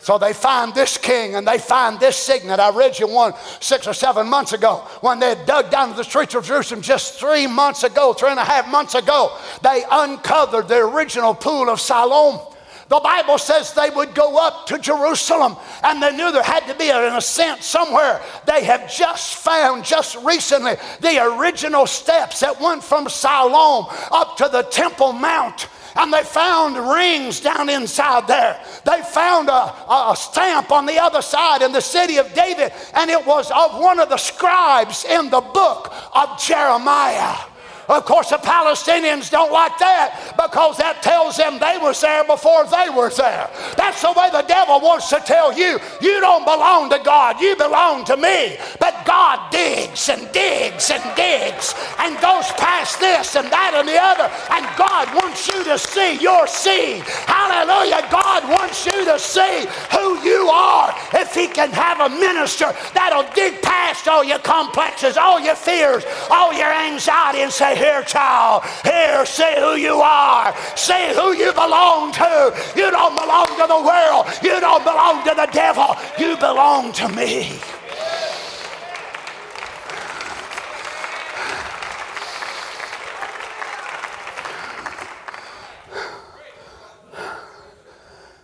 [0.00, 2.58] So they find this king and they find this signet.
[2.58, 6.04] I read you one six or seven months ago when they dug down to the
[6.04, 9.36] streets of Jerusalem just three months ago, three and a half months ago.
[9.62, 12.40] They uncovered the original pool of Siloam.
[12.88, 16.74] The Bible says they would go up to Jerusalem and they knew there had to
[16.74, 18.20] be an ascent somewhere.
[18.46, 24.48] They have just found, just recently, the original steps that went from Siloam up to
[24.50, 28.60] the Temple Mount and they found rings down inside there.
[28.84, 33.10] They found a, a, stamp on the other side in the city of David, and
[33.10, 37.49] it was of one of the scribes in the book of Jeremiah.
[37.90, 42.62] Of course, the Palestinians don't like that because that tells them they was there before
[42.70, 43.50] they were there.
[43.76, 45.80] That's the way the devil wants to tell you.
[46.00, 48.56] You don't belong to God, you belong to me.
[48.78, 53.98] But God digs and digs and digs and goes past this and that and the
[53.98, 54.30] other.
[54.54, 57.02] And God wants you to see your seed.
[57.26, 58.06] Hallelujah.
[58.06, 60.94] God wants you to see who you are.
[61.12, 66.04] If He can have a minister that'll dig past all your complexes, all your fears,
[66.30, 68.64] all your anxiety, and say, here, child.
[68.84, 70.54] Here, say who you are.
[70.76, 72.54] Say who you belong to.
[72.76, 74.26] You don't belong to the world.
[74.42, 75.96] You don't belong to the devil.
[76.18, 77.58] You belong to me.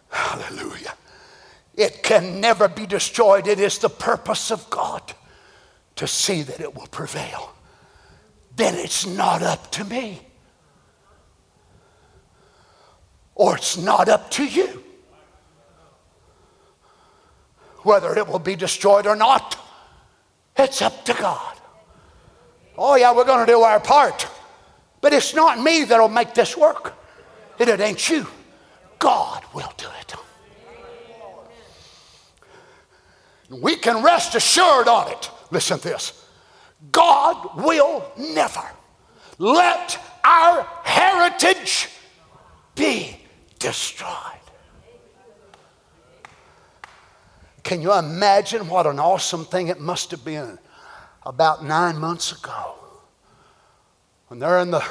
[0.08, 0.94] Hallelujah.
[1.74, 3.46] It can never be destroyed.
[3.46, 5.12] It is the purpose of God
[5.96, 7.55] to see that it will prevail
[8.56, 10.20] then it's not up to me.
[13.34, 14.82] Or it's not up to you.
[17.82, 19.58] Whether it will be destroyed or not,
[20.56, 21.56] it's up to God.
[22.78, 24.26] Oh, yeah, we're going to do our part.
[25.02, 26.94] But it's not me that'll make this work.
[27.58, 28.26] It, it ain't you.
[28.98, 30.14] God will do it.
[33.50, 35.30] We can rest assured on it.
[35.50, 36.25] Listen to this
[36.92, 38.64] God will never
[39.38, 41.88] let our heritage
[42.74, 43.18] be
[43.58, 44.10] destroyed.
[47.62, 50.58] Can you imagine what an awesome thing it must have been
[51.24, 52.74] about nine months ago
[54.28, 54.84] when they're in the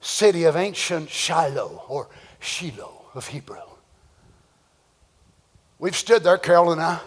[0.00, 2.08] city of ancient Shiloh or
[2.40, 3.58] Shiloh of Hebrew?
[5.78, 7.00] We've stood there, Carol and I.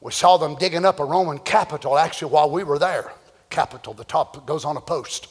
[0.00, 3.12] We saw them digging up a Roman capital actually while we were there.
[3.50, 5.28] Capital, the top goes on a post.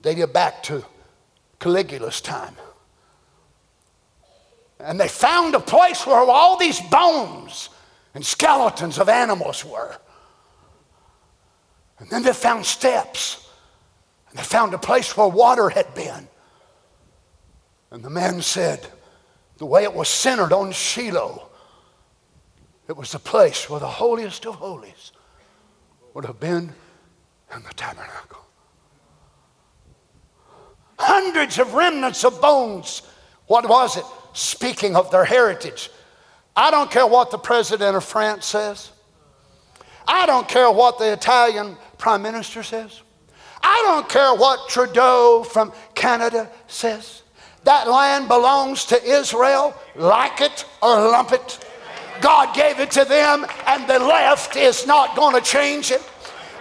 [0.00, 0.84] Dated back to
[1.58, 2.54] Caligula's time.
[4.78, 7.68] And they found a place where all these bones
[8.14, 9.96] and skeletons of animals were.
[11.98, 13.48] And then they found steps.
[14.28, 16.28] And they found a place where water had been.
[17.92, 18.86] And the man said,
[19.58, 21.48] the way it was centered on Shiloh,
[22.92, 25.12] it was the place where the holiest of holies
[26.12, 26.74] would have been
[27.56, 28.44] in the tabernacle.
[30.98, 33.00] Hundreds of remnants of bones.
[33.46, 34.04] What was it?
[34.34, 35.88] Speaking of their heritage.
[36.54, 38.90] I don't care what the president of France says.
[40.06, 43.00] I don't care what the Italian prime minister says.
[43.62, 47.22] I don't care what Trudeau from Canada says.
[47.64, 51.58] That land belongs to Israel, like it or lump it.
[52.22, 56.02] God gave it to them, and the left is not going to change it.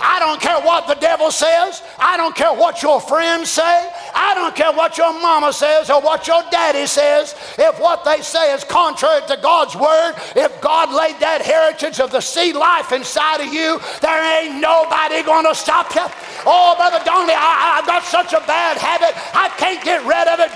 [0.02, 1.84] I don't care what the devil says.
[2.00, 3.90] I don't care what your friends say.
[4.16, 7.36] I don't care what your mama says or what your daddy says.
[7.58, 12.12] If what they say is contrary to God's word, if God laid that heritage of
[12.12, 16.06] the seed life inside of you, there ain't nobody going to stop you.
[16.50, 19.14] Oh, Brother Donny, I, have got such a bad habit.
[19.36, 20.01] I can't get.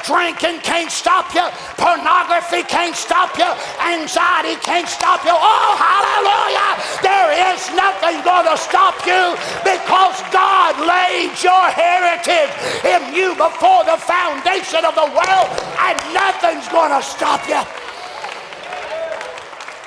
[0.06, 1.42] Drinking can't stop you.
[1.82, 3.50] Pornography can't stop you.
[3.82, 5.34] Anxiety can't stop you.
[5.34, 6.78] Oh, hallelujah.
[7.02, 9.34] There is nothing going to stop you
[9.66, 12.54] because God laid your heritage
[12.86, 15.50] in you before the foundation of the world,
[15.82, 17.62] and nothing's going to stop you.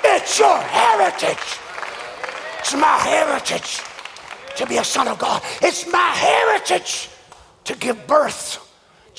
[0.03, 1.59] It's your heritage.
[2.59, 3.83] It's my heritage
[4.57, 5.43] to be a son of God.
[5.63, 7.09] It's my heritage
[7.65, 8.68] to give birth.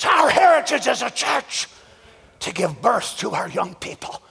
[0.00, 1.68] It's our heritage as a church
[2.38, 4.22] to give birth to our young people.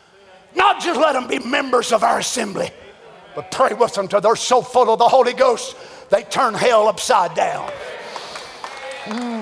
[0.56, 2.72] Not just let them be members of our assembly,
[3.36, 5.78] but pray with them till they're so full of the Holy Ghost
[6.10, 7.70] they turn hell upside down.
[9.04, 9.42] Mm.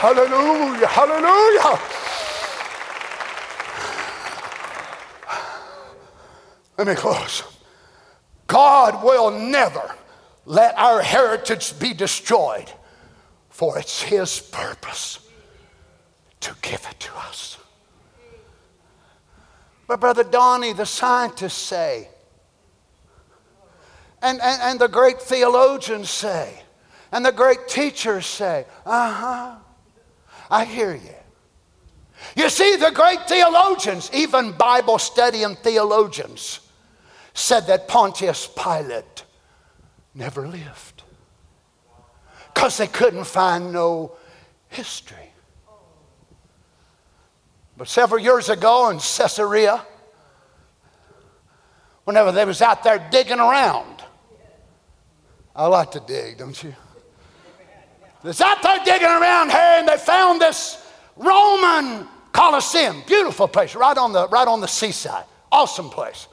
[0.00, 1.80] Hallelujah, hallelujah.
[6.78, 7.44] Let me close.
[8.48, 9.94] God will never
[10.46, 12.68] let our heritage be destroyed,
[13.52, 15.20] for it's His purpose
[16.40, 17.58] to give it to us.
[19.86, 22.08] But, Brother Donny, the scientists say
[24.22, 26.62] and, and, and the great theologians say,
[27.10, 29.56] and the great teachers say, uh huh,
[30.48, 31.14] I hear you.
[32.36, 36.60] You see, the great theologians, even Bible studying theologians,
[37.34, 39.24] said that Pontius Pilate
[40.14, 40.91] never lived
[42.62, 44.12] because they couldn't find no
[44.68, 45.32] history.
[47.76, 49.84] But several years ago in Caesarea,
[52.04, 54.04] whenever they was out there digging around,
[55.56, 56.72] I like to dig, don't you?
[58.22, 60.86] It's out there digging around here, and they found this
[61.16, 66.28] Roman Colosseum, beautiful place, right on the right on the seaside, awesome place.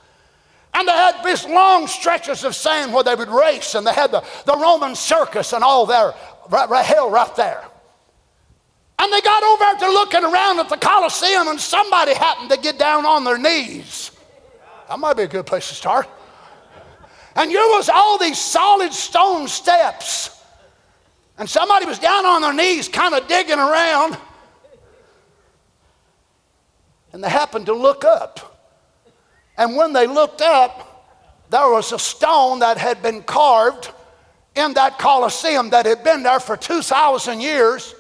[0.73, 4.11] And they had these long stretches of sand where they would race, and they had
[4.11, 6.13] the, the Roman circus and all their
[6.49, 7.63] right, right, hell right there.
[8.99, 12.77] And they got over to looking around at the Colosseum, and somebody happened to get
[12.77, 14.11] down on their knees.
[14.89, 16.07] That might be a good place to start.
[17.35, 20.43] And there was all these solid stone steps.
[21.37, 24.17] And somebody was down on their knees, kind of digging around.
[27.13, 28.48] And they happened to look up.
[29.59, 30.87] And when they looked up,
[31.49, 33.91] there was a stone that had been carved
[34.55, 37.93] in that Colosseum that had been there for 2,000 years,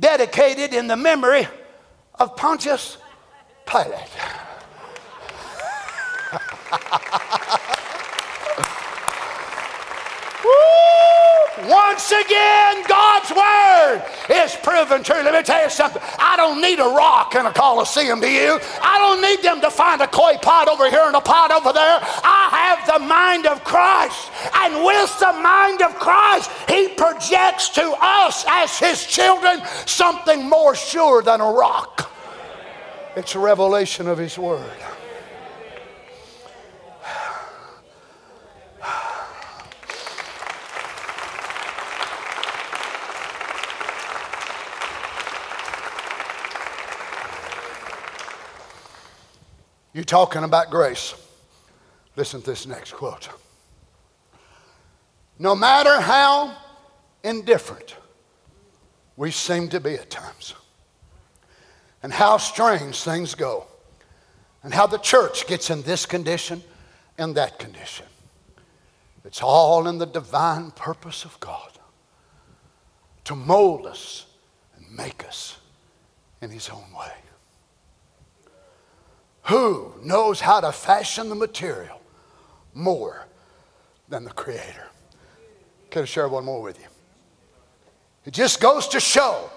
[0.00, 1.46] dedicated in the memory
[2.16, 2.98] of Pontius
[3.64, 4.10] Pilate.
[11.68, 15.22] Once again, God's word is proven true.
[15.22, 16.02] Let me tell you something.
[16.18, 18.60] I don't need a rock in a coliseum, do you?
[18.82, 21.72] I don't need them to find a clay pot over here and a pot over
[21.72, 21.98] there.
[22.02, 24.30] I have the mind of Christ.
[24.54, 30.74] And with the mind of Christ, He projects to us as His children something more
[30.74, 32.12] sure than a rock.
[33.16, 34.70] It's a revelation of His Word.
[49.96, 51.14] You talking about grace?
[52.16, 53.30] Listen to this next quote.
[55.38, 56.54] No matter how
[57.24, 57.96] indifferent
[59.16, 60.52] we seem to be at times,
[62.02, 63.64] and how strange things go,
[64.62, 66.62] and how the church gets in this condition
[67.16, 68.04] and that condition,
[69.24, 71.70] it's all in the divine purpose of God
[73.24, 74.26] to mold us
[74.76, 75.56] and make us
[76.42, 77.12] in His own way.
[79.48, 82.00] Who knows how to fashion the material
[82.74, 83.26] more
[84.08, 84.88] than the Creator?
[85.90, 86.86] Can I share one more with you?
[88.24, 89.48] It just goes to show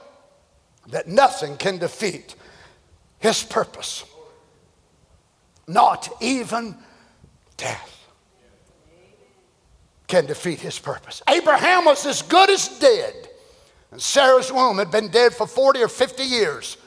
[0.89, 2.35] that nothing can defeat
[3.17, 4.05] His purpose,
[5.67, 6.75] not even
[7.57, 8.05] death
[10.05, 11.23] can defeat His purpose.
[11.27, 13.29] Abraham was as good as dead,
[13.91, 16.77] and Sarah's womb had been dead for 40 or 50 years,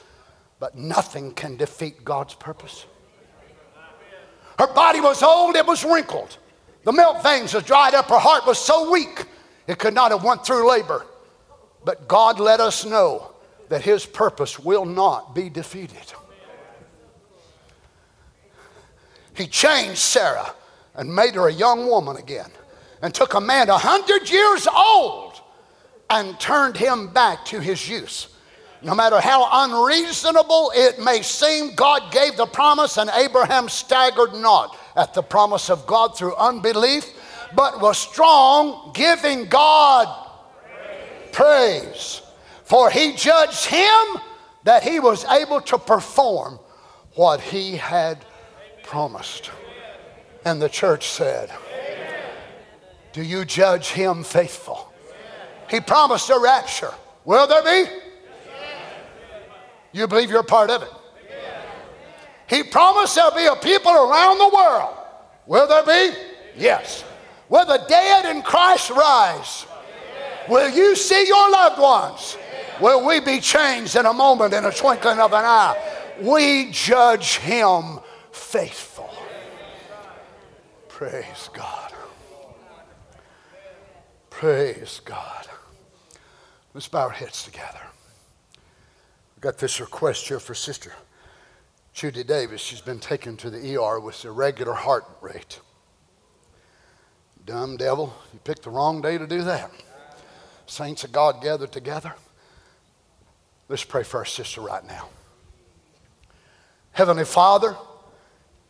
[0.57, 2.85] but nothing can defeat God's purpose.
[4.63, 6.37] Her body was old, it was wrinkled.
[6.85, 8.07] The milk veins had dried up.
[8.07, 9.25] Her heart was so weak,
[9.67, 11.05] it could not have went through labor.
[11.83, 13.33] But God let us know
[13.67, 16.13] that his purpose will not be defeated.
[19.35, 20.55] He changed Sarah
[20.95, 22.51] and made her a young woman again
[23.01, 25.41] and took a man a hundred years old
[26.09, 28.32] and turned him back to his youth.
[28.83, 34.77] No matter how unreasonable it may seem, God gave the promise, and Abraham staggered not
[34.97, 37.05] at the promise of God through unbelief,
[37.55, 40.07] but was strong, giving God
[41.31, 42.19] praise.
[42.19, 42.21] praise.
[42.65, 44.21] For he judged him
[44.63, 46.59] that he was able to perform
[47.15, 48.25] what he had
[48.83, 49.49] promised.
[50.43, 51.49] And the church said,
[53.13, 54.91] Do you judge him faithful?
[55.69, 56.93] He promised a rapture.
[57.23, 57.89] Will there be?
[59.93, 60.89] You believe you're part of it?
[62.47, 64.97] He promised there'll be a people around the world.
[65.45, 66.17] Will there be?
[66.57, 67.03] Yes.
[67.47, 69.65] Will the dead in Christ rise?
[70.49, 72.37] Will you see your loved ones?
[72.81, 75.77] Will we be changed in a moment, in a twinkling of an eye?
[76.21, 77.99] We judge him
[78.31, 79.13] faithful.
[80.89, 81.93] Praise God.
[84.29, 85.47] Praise God.
[86.73, 87.79] Let's bow our heads together
[89.43, 90.93] got this request here for Sister
[91.91, 92.61] Judy Davis.
[92.61, 95.59] She's been taken to the ER with irregular heart rate.
[97.45, 99.69] Dumb devil, you picked the wrong day to do that.
[100.65, 102.15] Saints of God gathered together.
[103.67, 105.09] Let's pray for our sister right now.
[106.93, 107.75] Heavenly Father,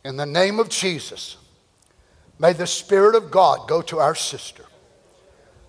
[0.04, 1.36] in the name of Jesus,
[2.40, 4.64] may the Spirit of God go to our sister.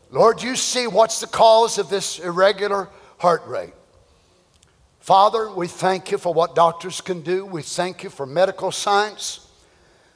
[0.10, 2.90] Lord, you see what's the cause of this irregular
[3.20, 3.74] heart rate.
[5.06, 7.46] Father, we thank you for what doctors can do.
[7.46, 9.48] We thank you for medical science.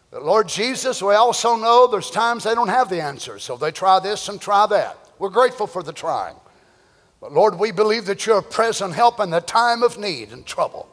[0.09, 3.69] But Lord Jesus, we also know there's times they don't have the answers, so they
[3.69, 4.97] try this and try that.
[5.19, 6.37] We're grateful for the trying.
[7.21, 10.43] But Lord, we believe that you're a present help in the time of need and
[10.43, 10.89] trouble.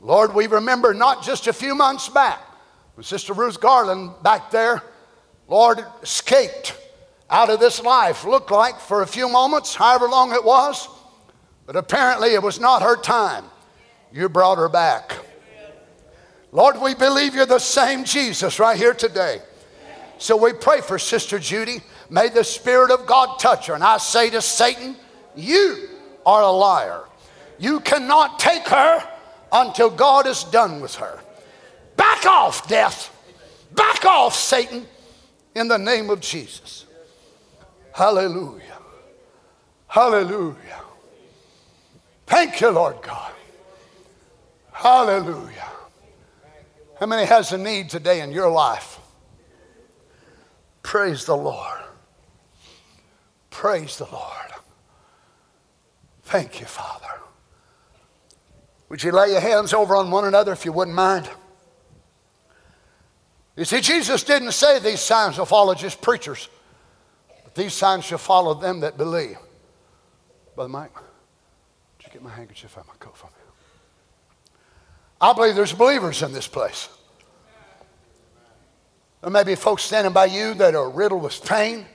[0.00, 2.40] Lord, we remember not just a few months back
[2.94, 4.82] when Sister Ruth Garland back there,
[5.46, 6.74] Lord, escaped
[7.28, 10.88] out of this life, looked like for a few moments, however long it was.
[11.68, 13.44] But apparently it was not her time.
[14.10, 15.12] You brought her back.
[16.50, 19.42] Lord, we believe you're the same Jesus right here today.
[20.16, 21.82] So we pray for Sister Judy.
[22.08, 23.74] May the Spirit of God touch her.
[23.74, 24.96] And I say to Satan,
[25.36, 25.90] You
[26.24, 27.02] are a liar.
[27.58, 29.06] You cannot take her
[29.52, 31.20] until God is done with her.
[31.98, 33.14] Back off, death.
[33.74, 34.86] Back off, Satan,
[35.54, 36.86] in the name of Jesus.
[37.92, 38.78] Hallelujah.
[39.86, 40.87] Hallelujah.
[42.28, 43.32] Thank you, Lord God.
[44.70, 45.64] Hallelujah.
[47.00, 48.98] How many has a need today in your life?
[50.82, 51.80] Praise the Lord.
[53.48, 54.52] Praise the Lord.
[56.24, 57.06] Thank you, Father.
[58.90, 61.30] Would you lay your hands over on one another if you wouldn't mind?
[63.56, 66.50] You see, Jesus didn't say these signs will follow just preachers,
[67.42, 69.38] but these signs shall follow them that believe.
[70.54, 70.92] Brother Mike?
[72.18, 73.14] Get my handkerchief out of my coat?
[75.20, 76.88] I believe there's believers in this place.
[79.20, 81.86] There may be folks standing by you that are riddled with pain,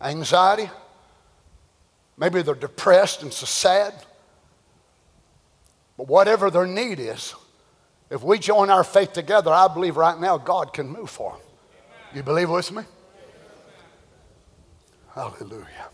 [0.00, 0.70] anxiety.
[2.16, 3.94] Maybe they're depressed and so sad.
[5.96, 7.34] But whatever their need is,
[8.10, 11.40] If we join our faith together, I believe right now God can move for them.
[12.14, 12.82] You believe with me?
[15.14, 15.88] Hallelujah.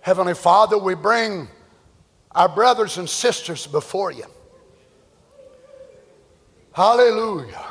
[0.00, 1.48] Heavenly Father, we bring
[2.36, 4.26] our brothers and sisters before you.
[6.72, 7.64] Hallelujah.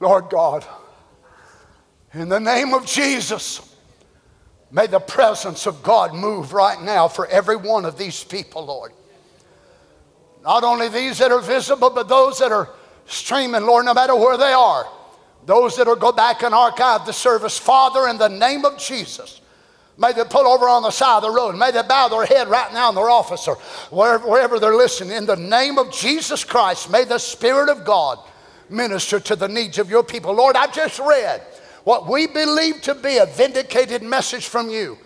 [0.00, 0.64] Lord God,
[2.14, 3.76] in the name of Jesus,
[4.72, 8.92] may the presence of God move right now for every one of these people, Lord.
[10.42, 12.70] Not only these that are visible, but those that are
[13.04, 14.86] streaming, Lord, no matter where they are.
[15.44, 19.42] Those that will go back and archive the service, Father, in the name of Jesus.
[20.00, 21.56] May they pull over on the side of the road.
[21.56, 23.56] May they bow their head right now in their office or
[23.90, 25.14] wherever, wherever they're listening.
[25.14, 28.18] In the name of Jesus Christ, may the Spirit of God
[28.70, 30.32] minister to the needs of your people.
[30.32, 31.42] Lord, I just read
[31.84, 34.96] what we believe to be a vindicated message from you.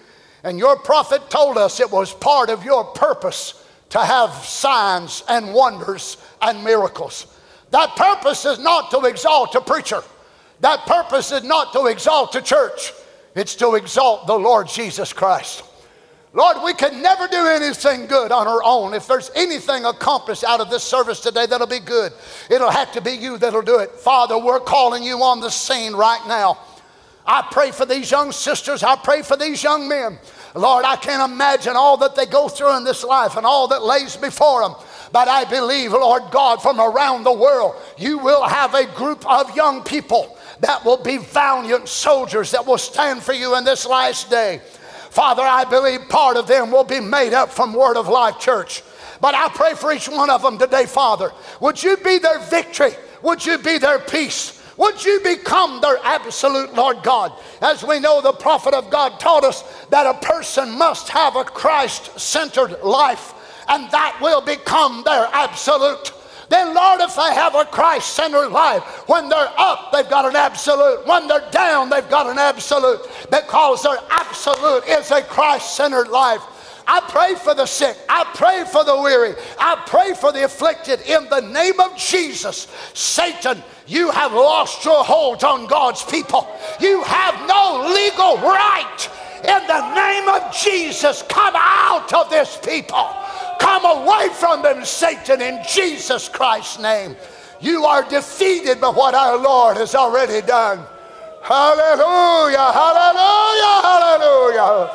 [0.44, 5.52] And your prophet told us it was part of your purpose to have signs and
[5.52, 7.26] wonders and miracles.
[7.70, 10.04] That purpose is not to exalt a preacher.
[10.60, 12.92] That purpose is not to exalt a church.
[13.34, 15.64] It's to exalt the Lord Jesus Christ.
[16.32, 18.92] Lord, we can never do anything good on our own.
[18.92, 22.12] If there's anything accomplished out of this service today that'll be good,
[22.50, 23.92] it'll have to be you that'll do it.
[23.92, 26.58] Father, we're calling you on the scene right now.
[27.26, 28.82] I pray for these young sisters.
[28.82, 30.18] I pray for these young men.
[30.54, 33.82] Lord, I can't imagine all that they go through in this life and all that
[33.82, 34.74] lays before them.
[35.12, 39.54] But I believe, Lord God, from around the world, you will have a group of
[39.56, 44.30] young people that will be valiant soldiers that will stand for you in this last
[44.30, 44.62] day.
[45.10, 48.82] Father, I believe part of them will be made up from Word of Life Church.
[49.20, 51.32] But I pray for each one of them today, Father.
[51.60, 52.92] Would you be their victory?
[53.20, 54.58] Would you be their peace?
[54.78, 57.32] Would you become their absolute Lord God?
[57.60, 61.44] As we know, the prophet of God taught us that a person must have a
[61.44, 63.34] Christ centered life,
[63.68, 66.10] and that will become their absolute.
[66.48, 70.36] Then, Lord, if they have a Christ centered life, when they're up, they've got an
[70.36, 71.06] absolute.
[71.06, 73.00] When they're down, they've got an absolute
[73.30, 76.42] because their absolute is a Christ centered life.
[76.86, 77.96] I pray for the sick.
[78.08, 79.34] I pray for the weary.
[79.58, 82.68] I pray for the afflicted in the name of Jesus.
[82.92, 86.46] Satan, you have lost your hold on God's people.
[86.80, 89.08] You have no legal right.
[89.46, 93.08] In the name of Jesus, come out of this people.
[93.60, 97.14] Come away from them, Satan, in Jesus Christ's name.
[97.60, 100.80] You are defeated by what our Lord has already done.
[101.42, 104.90] Hallelujah, hallelujah, hallelujah.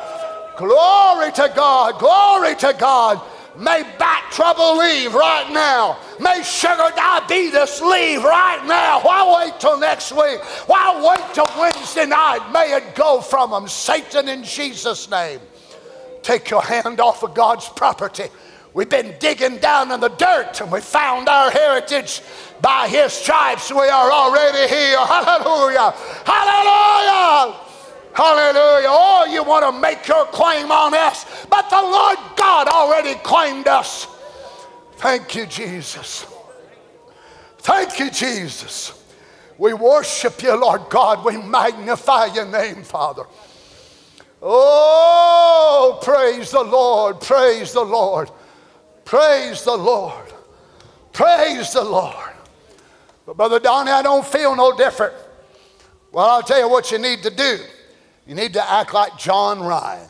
[0.56, 3.20] Glory to God, glory to God.
[3.60, 5.98] May back trouble leave right now.
[6.18, 9.00] May sugar diabetes leave right now.
[9.02, 10.40] Why wait till next week?
[10.66, 12.50] Why wait till Wednesday night?
[12.54, 13.68] May it go from them.
[13.68, 15.40] Satan, in Jesus' name.
[16.22, 18.28] Take your hand off of God's property.
[18.72, 22.22] We've been digging down in the dirt and we found our heritage.
[22.62, 24.98] By his stripes, we are already here.
[24.98, 25.92] Hallelujah!
[26.24, 27.69] Hallelujah!
[28.12, 28.88] Hallelujah.
[28.88, 33.68] Oh, you want to make your claim on us, but the Lord God already claimed
[33.68, 34.06] us.
[34.96, 36.26] Thank you, Jesus.
[37.58, 38.92] Thank you, Jesus.
[39.58, 41.24] We worship you, Lord God.
[41.24, 43.24] We magnify your name, Father.
[44.42, 47.20] Oh, praise the Lord.
[47.20, 48.30] Praise the Lord.
[49.04, 50.32] Praise the Lord.
[51.12, 52.32] Praise the Lord.
[53.26, 55.14] But, Brother Donny, I don't feel no different.
[56.10, 57.58] Well, I'll tell you what you need to do.
[58.26, 60.08] You need to act like John Ryan.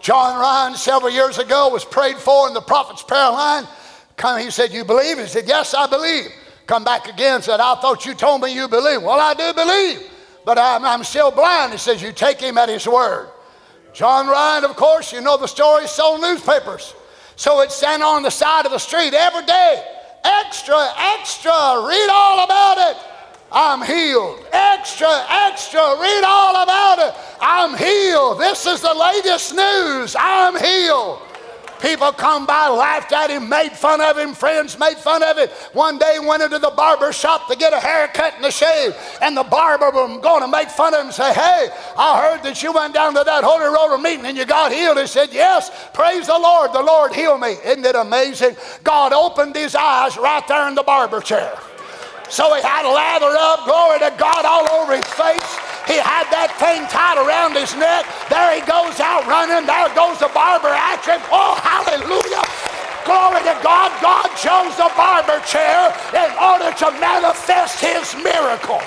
[0.00, 3.66] John Ryan, several years ago, was prayed for in the prophet's prayer line.
[4.16, 5.18] Come, he said, You believe?
[5.18, 6.30] He said, Yes, I believe.
[6.66, 9.02] Come back again, said, I thought you told me you believe.
[9.02, 10.10] Well, I do believe,
[10.44, 11.72] but I'm, I'm still blind.
[11.72, 13.28] He says, You take him at his word.
[13.92, 16.94] John Ryan, of course, you know the story, sold newspapers.
[17.36, 19.84] So it's stand on the side of the street every day.
[20.24, 21.52] Extra, extra,
[21.86, 22.96] read all about it.
[23.54, 24.44] I'm healed.
[24.52, 27.14] Extra, extra, read all about it.
[27.40, 28.40] I'm healed.
[28.40, 30.16] This is the latest news.
[30.18, 31.20] I'm healed.
[31.80, 34.32] People come by, laughed at him, made fun of him.
[34.32, 35.48] Friends made fun of him.
[35.74, 39.36] One day went into the barber shop to get a haircut and a shave, and
[39.36, 42.62] the barber was going to make fun of him and say, Hey, I heard that
[42.62, 44.98] you went down to that Holy Roller meeting and you got healed.
[44.98, 46.72] He said, Yes, praise the Lord.
[46.72, 47.56] The Lord healed me.
[47.64, 48.56] Isn't it amazing?
[48.82, 51.58] God opened his eyes right there in the barber chair.
[52.34, 55.46] So he had lather up, glory to God, all over his face.
[55.86, 58.02] He had that thing tied around his neck.
[58.26, 59.62] There he goes out running.
[59.62, 61.22] There goes the barber at him.
[61.30, 62.42] Oh, hallelujah.
[63.06, 63.94] Glory to God.
[64.02, 68.82] God chose the barber chair in order to manifest his miracle.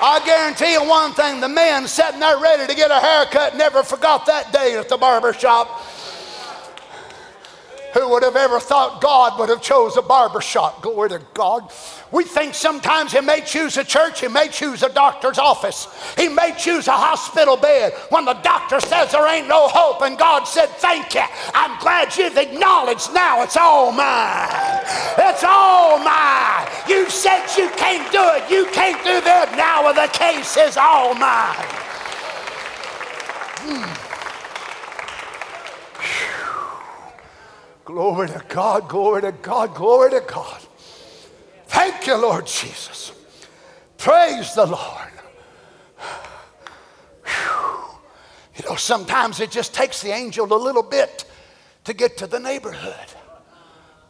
[0.00, 3.82] I guarantee you one thing the man sitting there ready to get a haircut never
[3.82, 5.84] forgot that day at the barber shop.
[7.96, 10.82] Who would have ever thought God would have chose a barber shop?
[10.82, 11.72] Glory to God.
[12.12, 16.28] We think sometimes He may choose a church, He may choose a doctor's office, He
[16.28, 20.44] may choose a hospital bed when the doctor says there ain't no hope, and God
[20.44, 21.24] said, Thank you.
[21.54, 24.84] I'm glad you've acknowledged now it's all mine.
[25.16, 26.68] It's all mine.
[26.86, 29.54] You said you can't do it, you can't do that.
[29.56, 31.56] Now the case is all mine.
[33.64, 34.06] Hmm.
[37.86, 40.60] Glory to God, glory to God, glory to God.
[41.68, 43.12] Thank you, Lord Jesus.
[43.96, 45.12] Praise the Lord.
[48.56, 51.26] You know, sometimes it just takes the angel a little bit
[51.84, 52.94] to get to the neighborhood.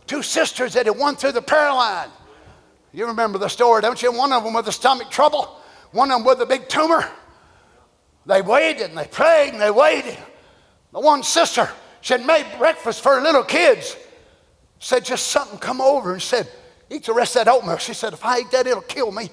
[0.06, 2.08] Two sisters that had won through the prayer line.
[2.94, 4.10] You remember the story, don't you?
[4.10, 5.60] One of them with the stomach trouble,
[5.92, 7.06] one of them with a big tumor.
[8.24, 10.16] They waited and they prayed and they waited.
[10.92, 11.68] The one sister,
[12.06, 13.96] she had made breakfast for her little kids.
[14.78, 16.48] Said just something come over and said,
[16.88, 17.78] Eat the rest of that oatmeal.
[17.78, 19.28] She said, If I eat that, it'll kill me.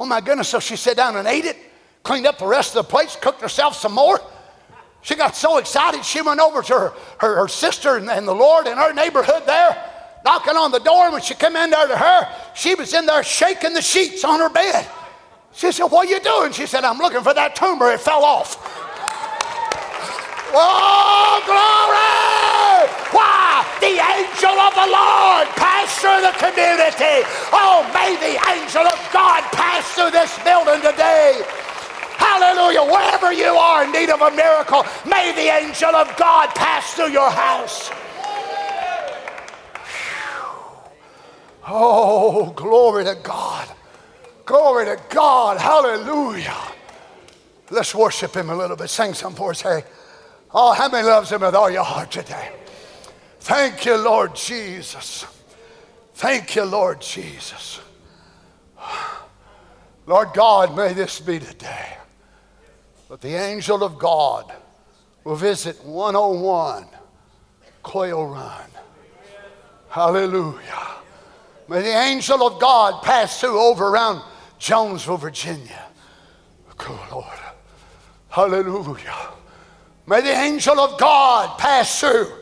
[0.00, 0.48] Oh my goodness.
[0.48, 1.58] So she sat down and ate it,
[2.02, 4.18] cleaned up the rest of the plates, cooked herself some more.
[5.02, 8.34] She got so excited, she went over to her, her, her sister and, and the
[8.34, 9.76] Lord in her neighborhood there,
[10.24, 11.04] knocking on the door.
[11.04, 14.24] And when she came in there to her, she was in there shaking the sheets
[14.24, 14.88] on her bed.
[15.52, 16.52] She said, What are you doing?
[16.52, 17.90] She said, I'm looking for that tumor.
[17.90, 18.85] It fell off.
[20.56, 22.88] Oh, glory!
[23.12, 23.60] Why?
[23.80, 27.28] The angel of the Lord passed through the community.
[27.52, 31.44] Oh, may the angel of God pass through this building today.
[32.16, 32.88] Hallelujah.
[32.90, 37.12] Wherever you are in need of a miracle, may the angel of God pass through
[37.12, 37.90] your house.
[41.68, 43.68] Oh, glory to God.
[44.46, 45.58] Glory to God.
[45.58, 46.56] Hallelujah.
[47.70, 48.88] Let's worship him a little bit.
[48.88, 49.82] Sing some for us, hey.
[50.52, 52.52] Oh, how many loves him with all your heart today?
[53.40, 55.26] Thank you, Lord Jesus.
[56.14, 57.80] Thank you, Lord Jesus.
[60.06, 61.96] Lord God, may this be today.
[63.08, 64.52] But the angel of God
[65.24, 66.86] will visit 101
[67.82, 68.70] Quail Run.
[69.88, 70.86] Hallelujah.
[71.68, 74.22] May the angel of God pass through over around
[74.58, 75.84] Jonesville, Virginia.
[76.76, 77.26] Good Lord.
[78.28, 79.35] Hallelujah.
[80.06, 82.32] May the angel of God pass through.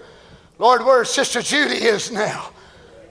[0.59, 2.51] Lord, where Sister Judy is now.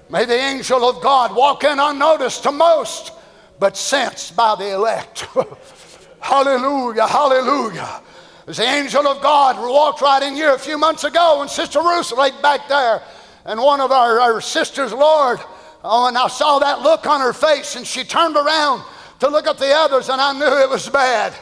[0.10, 3.12] May the angel of God walk in unnoticed to most,
[3.60, 5.28] but sensed by the elect.
[6.20, 8.02] hallelujah, hallelujah.
[8.46, 11.80] As the angel of God walked right in here a few months ago, and Sister
[11.80, 13.02] Ruth laid back there,
[13.46, 15.40] and one of our, our sisters, Lord,
[15.84, 18.84] oh, and I saw that look on her face, and she turned around
[19.20, 21.34] to look at the others, and I knew it was bad.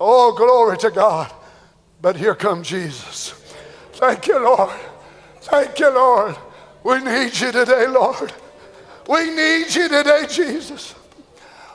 [0.00, 1.32] Oh, glory to God.
[2.02, 3.30] But here comes Jesus.
[3.92, 4.70] Thank you, Lord.
[5.42, 6.36] Thank you, Lord.
[6.82, 8.32] We need you today, Lord.
[9.08, 10.94] We need you today, Jesus.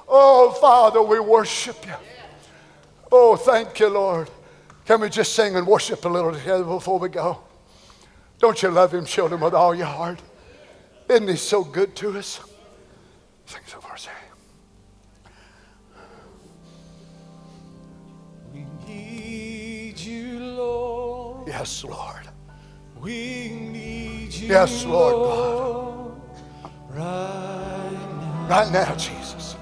[0.08, 1.94] Oh, Father, we worship you.
[3.12, 4.30] Oh, thank you, Lord.
[4.86, 7.40] Can we just sing and worship a little together before we go?
[8.40, 10.22] Don't you love him, children, with all your heart?
[11.10, 12.40] Isn't he so good to us?
[13.46, 13.80] Sing so
[21.58, 22.28] Yes, Lord.
[23.00, 24.50] We need you.
[24.50, 26.12] Yes, Lord God.
[26.90, 28.48] Right now.
[28.50, 29.56] Right now, Jesus.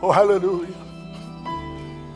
[0.00, 0.72] Oh, hallelujah.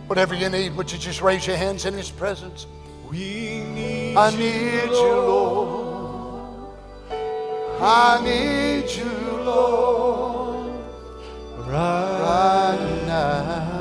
[0.07, 2.69] Whatever you need, would you just raise your hands in His presence?
[3.11, 6.73] We need I you, need you, Lord.
[7.81, 10.71] I need you, Lord,
[11.67, 12.21] right
[12.79, 13.80] right now.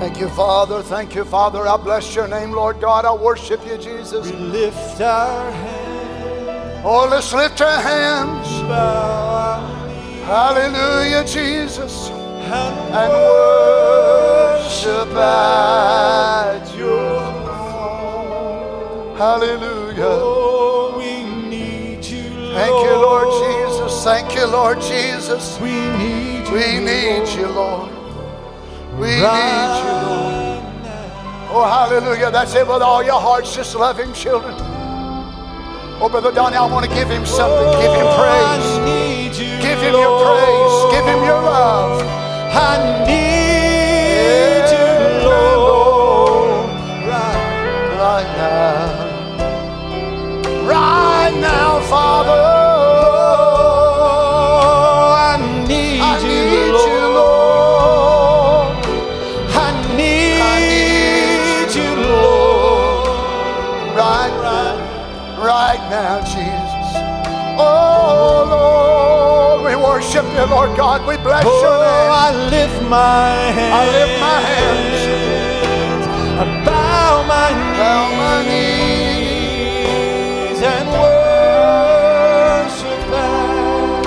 [0.00, 0.82] Thank you, Father.
[0.82, 1.68] Thank you, Father.
[1.68, 3.04] I bless your name, Lord God.
[3.04, 4.30] I worship you, Jesus.
[4.30, 8.48] We lift our hands, Oh, let's lift our hands.
[8.62, 12.08] bow our knees, Hallelujah, Jesus.
[12.08, 19.16] and And worship at your throne.
[19.18, 20.02] Hallelujah.
[20.08, 22.54] Oh, we need you, Lord.
[22.56, 24.02] Thank you, Lord Jesus.
[24.02, 25.58] Thank you, Lord Jesus.
[25.60, 26.54] We need you.
[26.54, 27.90] We need you, Lord.
[29.00, 30.60] We need you, Lord.
[31.52, 32.30] Oh, hallelujah.
[32.30, 33.54] That's it with all your hearts.
[33.56, 34.54] Just love him, children.
[36.02, 37.66] Oh, Brother Donny, I want to give him something.
[37.80, 39.38] Give him Oh, praise.
[39.38, 40.92] You, Give him your praise.
[40.92, 42.02] Give him your love.
[42.52, 44.88] I need you,
[45.28, 46.68] Lord.
[47.08, 47.40] Right
[47.96, 48.78] Right now.
[50.66, 52.42] Right now, Father.
[53.82, 55.36] Oh, I
[55.66, 56.49] need I you, need
[66.02, 66.88] now, Jesus.
[67.60, 70.98] Oh, Lord, we worship you, Lord God.
[71.06, 72.10] We bless oh, your name.
[72.24, 73.74] I lift my hands.
[73.80, 75.00] I lift my hands.
[76.42, 79.80] I bow my knees, bow my knees
[80.74, 84.00] and worship at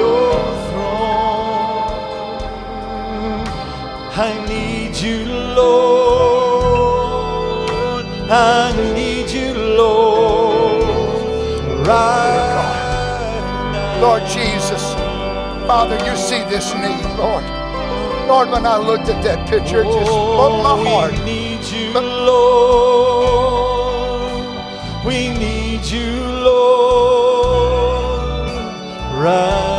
[0.00, 1.92] your throne.
[4.26, 5.18] I need you,
[5.56, 5.89] Lord.
[14.10, 14.82] Lord Jesus,
[15.70, 17.44] Father, you see this need, Lord.
[18.26, 21.12] Lord, when I looked at that picture, it just broke my Oh, heart.
[21.12, 23.44] We need you, But- Lord.
[25.04, 26.10] We need you,
[26.42, 27.70] Lord,
[29.14, 29.69] right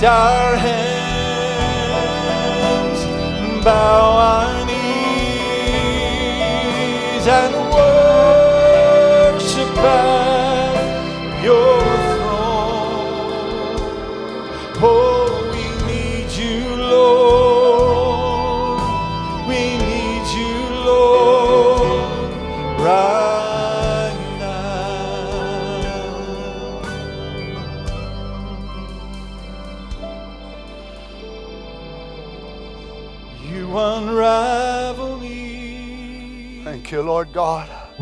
[0.00, 0.47] lift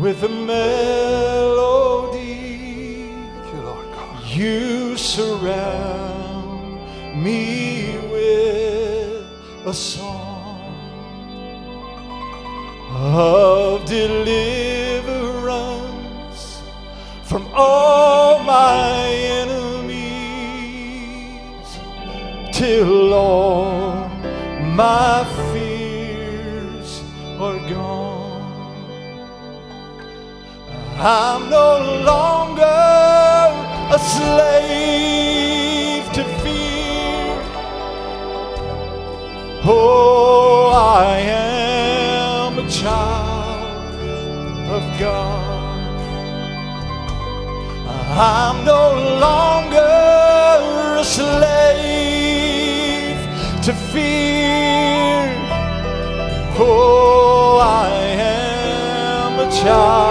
[0.07, 0.76] with a melody.
[30.99, 34.51] I'm no longer a slave
[36.11, 37.39] to fear.
[39.63, 43.99] Oh, I am a child
[44.71, 45.45] of God.
[48.09, 51.27] I'm no longer a slave
[53.65, 55.31] to fear.
[56.57, 57.87] Oh, I
[58.19, 60.06] am a child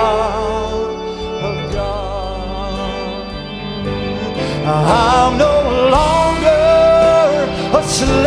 [4.68, 7.48] I'm no longer
[7.78, 8.26] a slave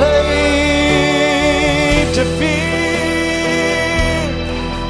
[2.13, 2.69] to fear.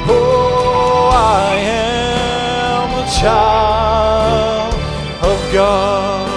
[0.06, 3.77] Oh, I am a child
[5.58, 6.30] God.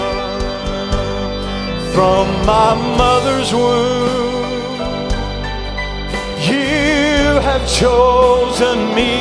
[1.94, 5.12] From my mother's womb,
[6.50, 9.14] you have chosen me.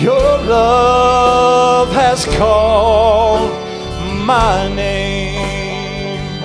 [0.00, 3.50] Your love has called
[4.24, 6.44] my name.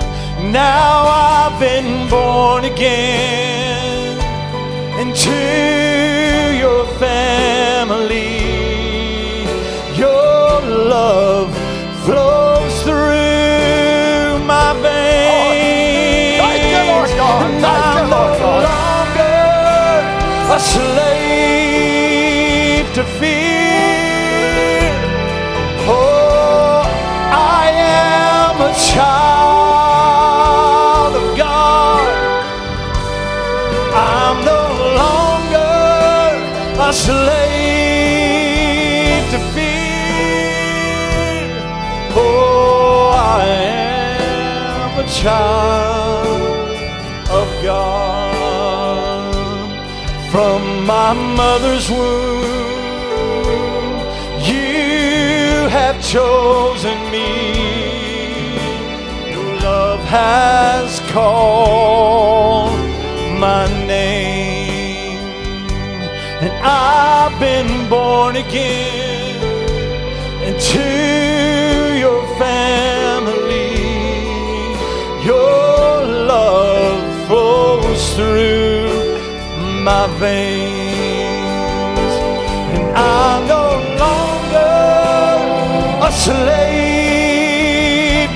[0.50, 4.18] Now I've been born again
[4.98, 5.38] into
[6.62, 8.32] your family.
[9.96, 11.51] Your love
[23.02, 24.90] to fear.
[25.88, 26.82] Oh,
[27.58, 30.32] I am a child
[31.20, 32.04] of God.
[33.94, 34.62] I'm no
[35.02, 35.78] longer
[36.88, 37.22] a slave
[39.32, 40.60] to fear.
[42.14, 43.44] Oh, I
[44.20, 46.42] am a child
[47.40, 49.32] of God
[50.30, 52.61] from my mother's womb.
[56.12, 57.30] Chosen me.
[59.32, 62.78] Your love has called
[63.40, 65.18] my name,
[66.44, 69.40] and I've been born again
[70.48, 70.86] into
[72.04, 73.72] your family.
[75.24, 79.16] Your love flows through
[79.88, 80.91] my veins,
[86.12, 87.02] slave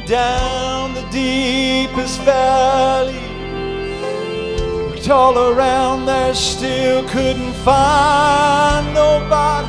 [0.09, 3.20] Down the deepest valley,
[4.89, 9.68] looked all around there, still couldn't find nobody.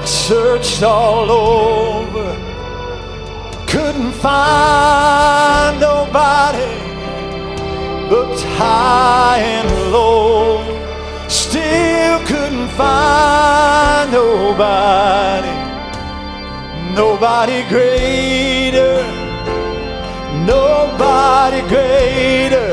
[0.00, 2.36] I searched all over,
[3.66, 6.86] couldn't find nobody.
[8.08, 10.62] Looked high and low,
[11.26, 13.67] still couldn't find
[14.18, 15.54] nobody.
[17.00, 18.94] Nobody greater,
[20.52, 22.67] nobody greater,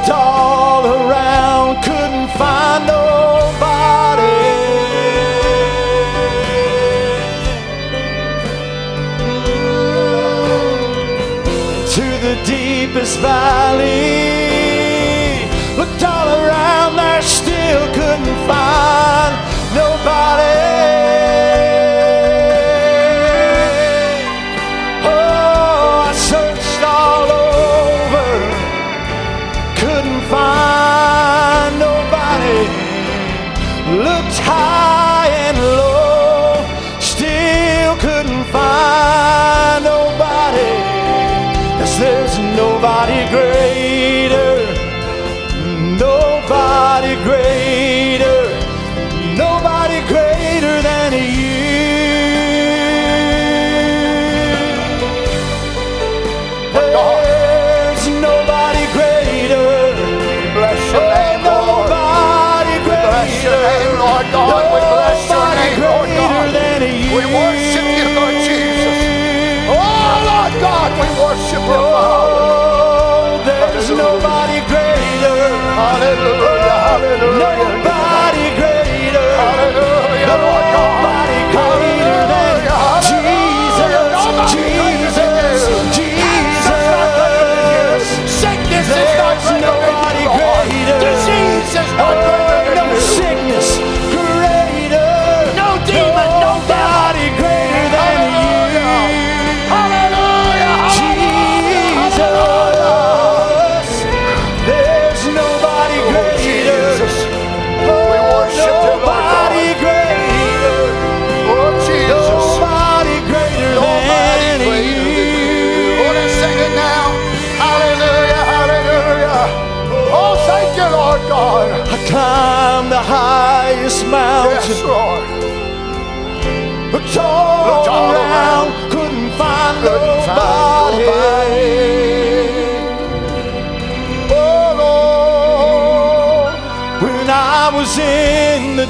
[0.00, 4.24] looked all around, couldn't find nobody.
[11.94, 13.90] To the deepest valley,
[15.76, 19.36] looked all around there, still couldn't find
[19.74, 20.59] nobody.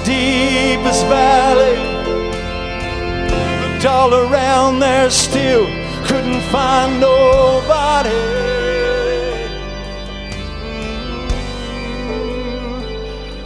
[0.04, 1.76] Deepest valley,
[3.72, 5.66] looked all around there, still
[6.06, 8.10] couldn't find nobody.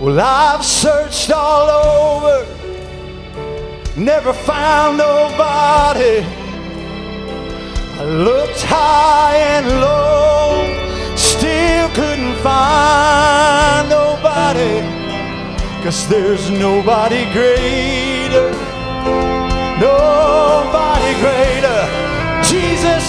[0.01, 2.55] Well, I've searched all over
[3.97, 6.25] never found nobody.
[7.99, 14.94] I looked high and low, still couldn't find nobody.
[15.85, 18.51] Cause there's nobody greater,
[19.79, 21.81] nobody greater.
[22.43, 23.04] Jesus,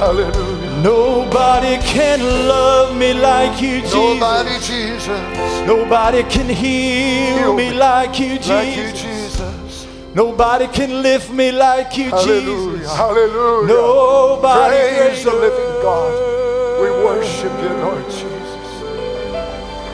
[0.00, 0.82] Hallelujah.
[0.82, 3.92] Nobody can love me like you, Jesus.
[3.92, 8.48] Nobody, Jesus, Nobody can heal Heal me me like you, Jesus.
[8.48, 9.86] like you, Jesus.
[10.14, 12.78] Nobody can lift me like you, Hallelujah.
[12.78, 12.96] Jesus.
[12.96, 13.66] Hallelujah.
[13.68, 16.80] Nobody Praise the living God.
[16.80, 18.72] We worship you, Lord Jesus.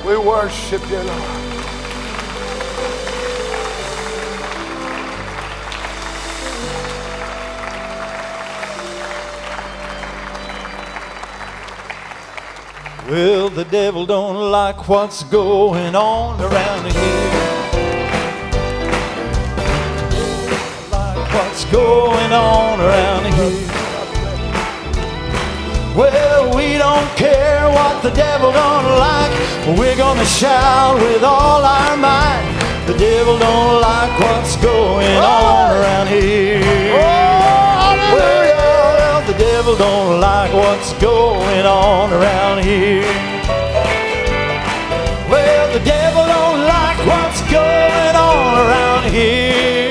[0.07, 1.36] We worship you, Lord.
[13.09, 17.31] Well, the devil don't like what's going on around here.
[20.91, 23.69] Like what's going on around here.
[25.97, 29.78] Well, we don't care what the devil don't like.
[29.78, 32.83] We're gonna shout with all our might.
[32.89, 37.26] The devil don't like what's going on around here.
[39.39, 43.03] Devil don't like what's going on around here.
[45.29, 49.91] Well, the devil don't like what's going on around here.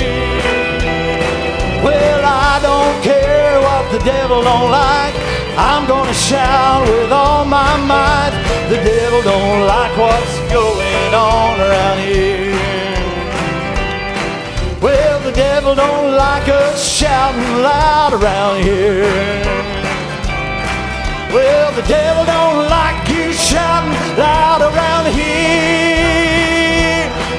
[1.84, 5.14] Well, I don't care what the devil don't like.
[5.58, 8.34] I'm gonna shout with all my might.
[8.70, 12.56] The devil don't like what's going on around here.
[14.82, 19.03] Well, devil don't like us shouting loud around here.
[21.36, 25.91] Well, the devil don't like you shouting loud around here.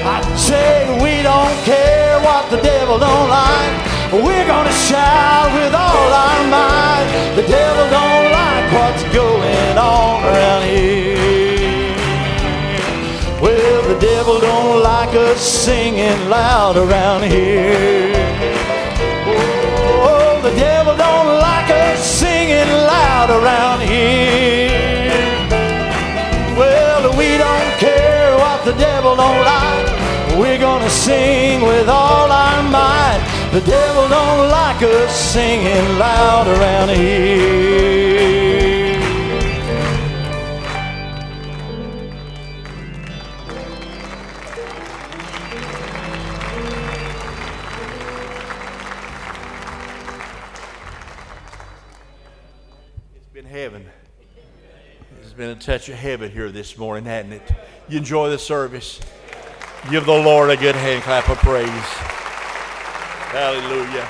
[0.04, 3.72] I say we don't care what the devil don't like.
[4.12, 7.08] We're gonna shout with all our might.
[7.34, 11.45] The devil don't like what's going on around here.
[13.86, 18.12] The devil don't like us singing loud around here.
[20.02, 25.06] Oh, the devil don't like us singing loud around here.
[26.58, 29.86] Well, we don't care what the devil don't like.
[30.36, 33.22] We're gonna sing with all our might.
[33.52, 38.05] The devil don't like us singing loud around here.
[55.36, 57.42] Been a touch of heaven here this morning, hadn't it?
[57.88, 59.00] You enjoy the service.
[59.90, 61.68] Give the Lord a good hand clap of praise.
[63.32, 64.08] Hallelujah.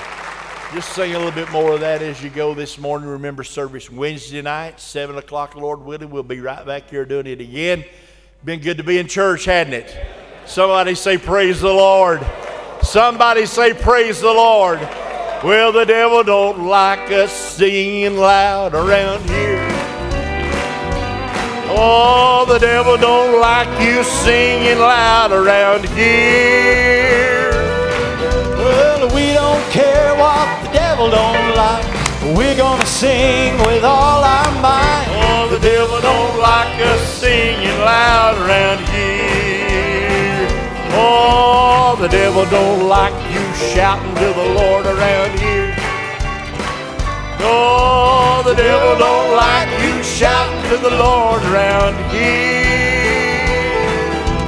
[0.73, 3.09] Just sing a little bit more of that as you go this morning.
[3.09, 6.09] Remember service Wednesday night, 7 o'clock, Lord willing.
[6.09, 7.83] We'll be right back here doing it again.
[8.45, 9.97] Been good to be in church, hadn't it?
[10.45, 12.25] Somebody say, Praise the Lord.
[12.81, 14.79] Somebody say, Praise the Lord.
[15.43, 19.46] Well, the devil don't like us singing loud around here.
[21.79, 27.51] Oh, the devil don't like you singing loud around here.
[28.57, 31.85] Well, we don't care what the devil don't like.
[32.35, 35.05] We're gonna sing with all our might.
[35.21, 40.47] Oh, the devil don't like us singing loud around here.
[40.97, 45.75] Oh, the devil don't like you shouting to the Lord around here.
[47.41, 49.76] Oh, the devil don't like
[50.17, 52.65] shouting to the Lord around here.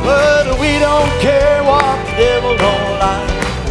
[0.01, 3.29] But we don't care what the devil don't like.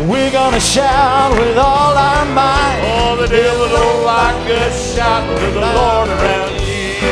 [0.08, 2.78] We're gonna shout with all our might.
[2.86, 7.02] Oh, the devil don't like us shouting to the Lord around here.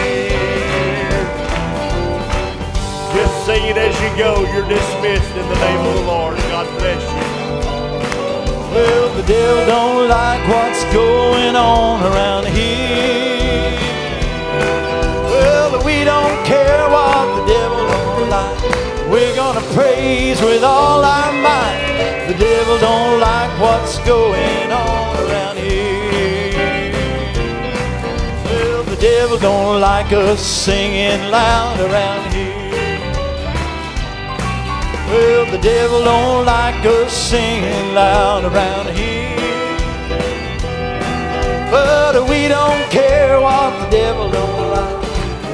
[3.11, 4.47] Just sing it as you go.
[4.55, 6.37] You're dismissed in the name of the Lord.
[6.55, 7.27] God bless you.
[8.71, 13.36] Well, the devil don't like what's going on around here.
[15.87, 18.61] We don't care what the devil don't like.
[19.09, 22.27] We're gonna praise with all our might.
[22.27, 26.91] The devil don't like what's going on around here.
[28.47, 32.99] Well, the devil don't like us singing loud around here.
[35.09, 39.37] Well, the devil don't like us singing loud around here.
[41.71, 45.06] But we don't care what the devil don't like.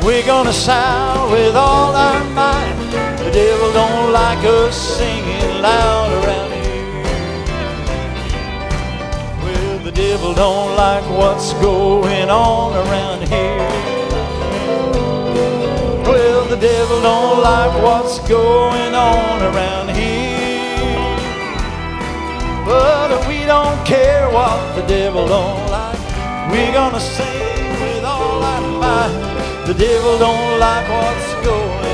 [0.04, 2.74] We're gonna shout with all our might.
[3.18, 7.04] The devil don't like us singing loud around here.
[9.44, 13.68] Well, the devil don't like what's going on around here.
[16.04, 20.98] Well, the devil don't like what's going on around here.
[22.66, 25.98] But we don't care what the devil don't like.
[26.50, 29.31] We're gonna sing with all our might.
[29.64, 31.91] The devil don't like what's going